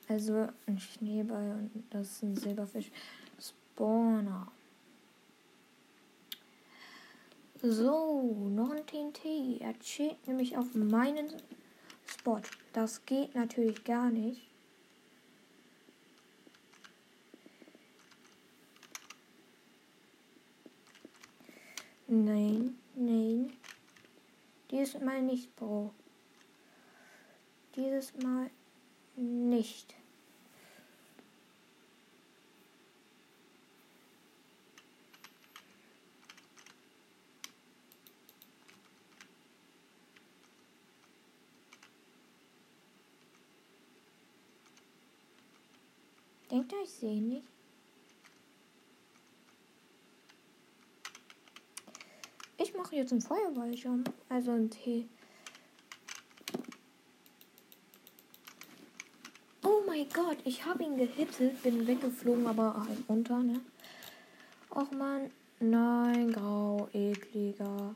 Also 0.07 0.47
ein 0.65 0.79
Schneeball 0.79 1.51
und 1.51 1.83
das 1.89 2.11
ist 2.11 2.23
ein 2.23 2.35
Silberfisch. 2.37 2.89
Spawner. 3.37 4.49
So, 7.61 8.47
noch 8.49 8.71
ein 8.71 8.85
TNT. 8.85 9.59
Er 9.59 9.77
chillt 9.79 10.25
nämlich 10.25 10.57
auf 10.57 10.73
meinen 10.73 11.27
Spot. 12.21 12.41
Das 12.71 13.03
geht 13.07 13.33
natürlich 13.33 13.83
gar 13.83 14.11
nicht. 14.11 14.47
Nein, 22.07 22.77
nein. 22.93 23.53
Dieses 24.69 25.01
Mal 25.01 25.23
nicht, 25.23 25.55
Bro. 25.55 25.95
Dieses 27.75 28.13
Mal 28.17 28.51
nicht. 29.15 29.95
Denkt 46.51 46.73
ihr, 46.73 46.81
ich 46.83 46.89
sehe 46.89 47.21
nicht? 47.21 47.47
Ich 52.57 52.75
mache 52.75 52.97
jetzt 52.97 53.13
einen 53.13 53.21
Feuerballschirm. 53.21 54.03
Also 54.27 54.51
ein 54.51 54.69
Tee. 54.69 55.07
Oh 59.63 59.81
mein 59.87 60.07
Gott, 60.09 60.37
ich 60.43 60.65
habe 60.65 60.83
ihn 60.83 60.97
gehittet, 60.97 61.63
bin 61.63 61.87
weggeflogen, 61.87 62.45
aber 62.45 62.85
halt 62.85 62.99
runter, 63.07 63.39
ne? 63.39 63.61
Och 64.69 64.91
man, 64.91 65.31
nein, 65.59 66.31
grau, 66.33 66.89
ekliger. 66.91 67.95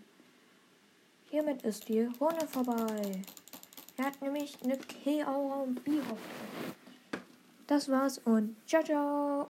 Hiermit 1.29 1.61
ist 1.63 1.89
die 1.89 2.03
Runde 2.19 2.47
vorbei. 2.47 3.21
Er 3.97 4.05
hat 4.05 4.21
nämlich 4.21 4.57
eine 4.63 4.77
Kill-Aura 4.77 5.63
und 5.63 5.83
Bihop. 5.83 6.17
Das 7.67 7.89
war's 7.89 8.19
und 8.19 8.55
ciao, 8.67 8.83
ciao. 8.83 9.35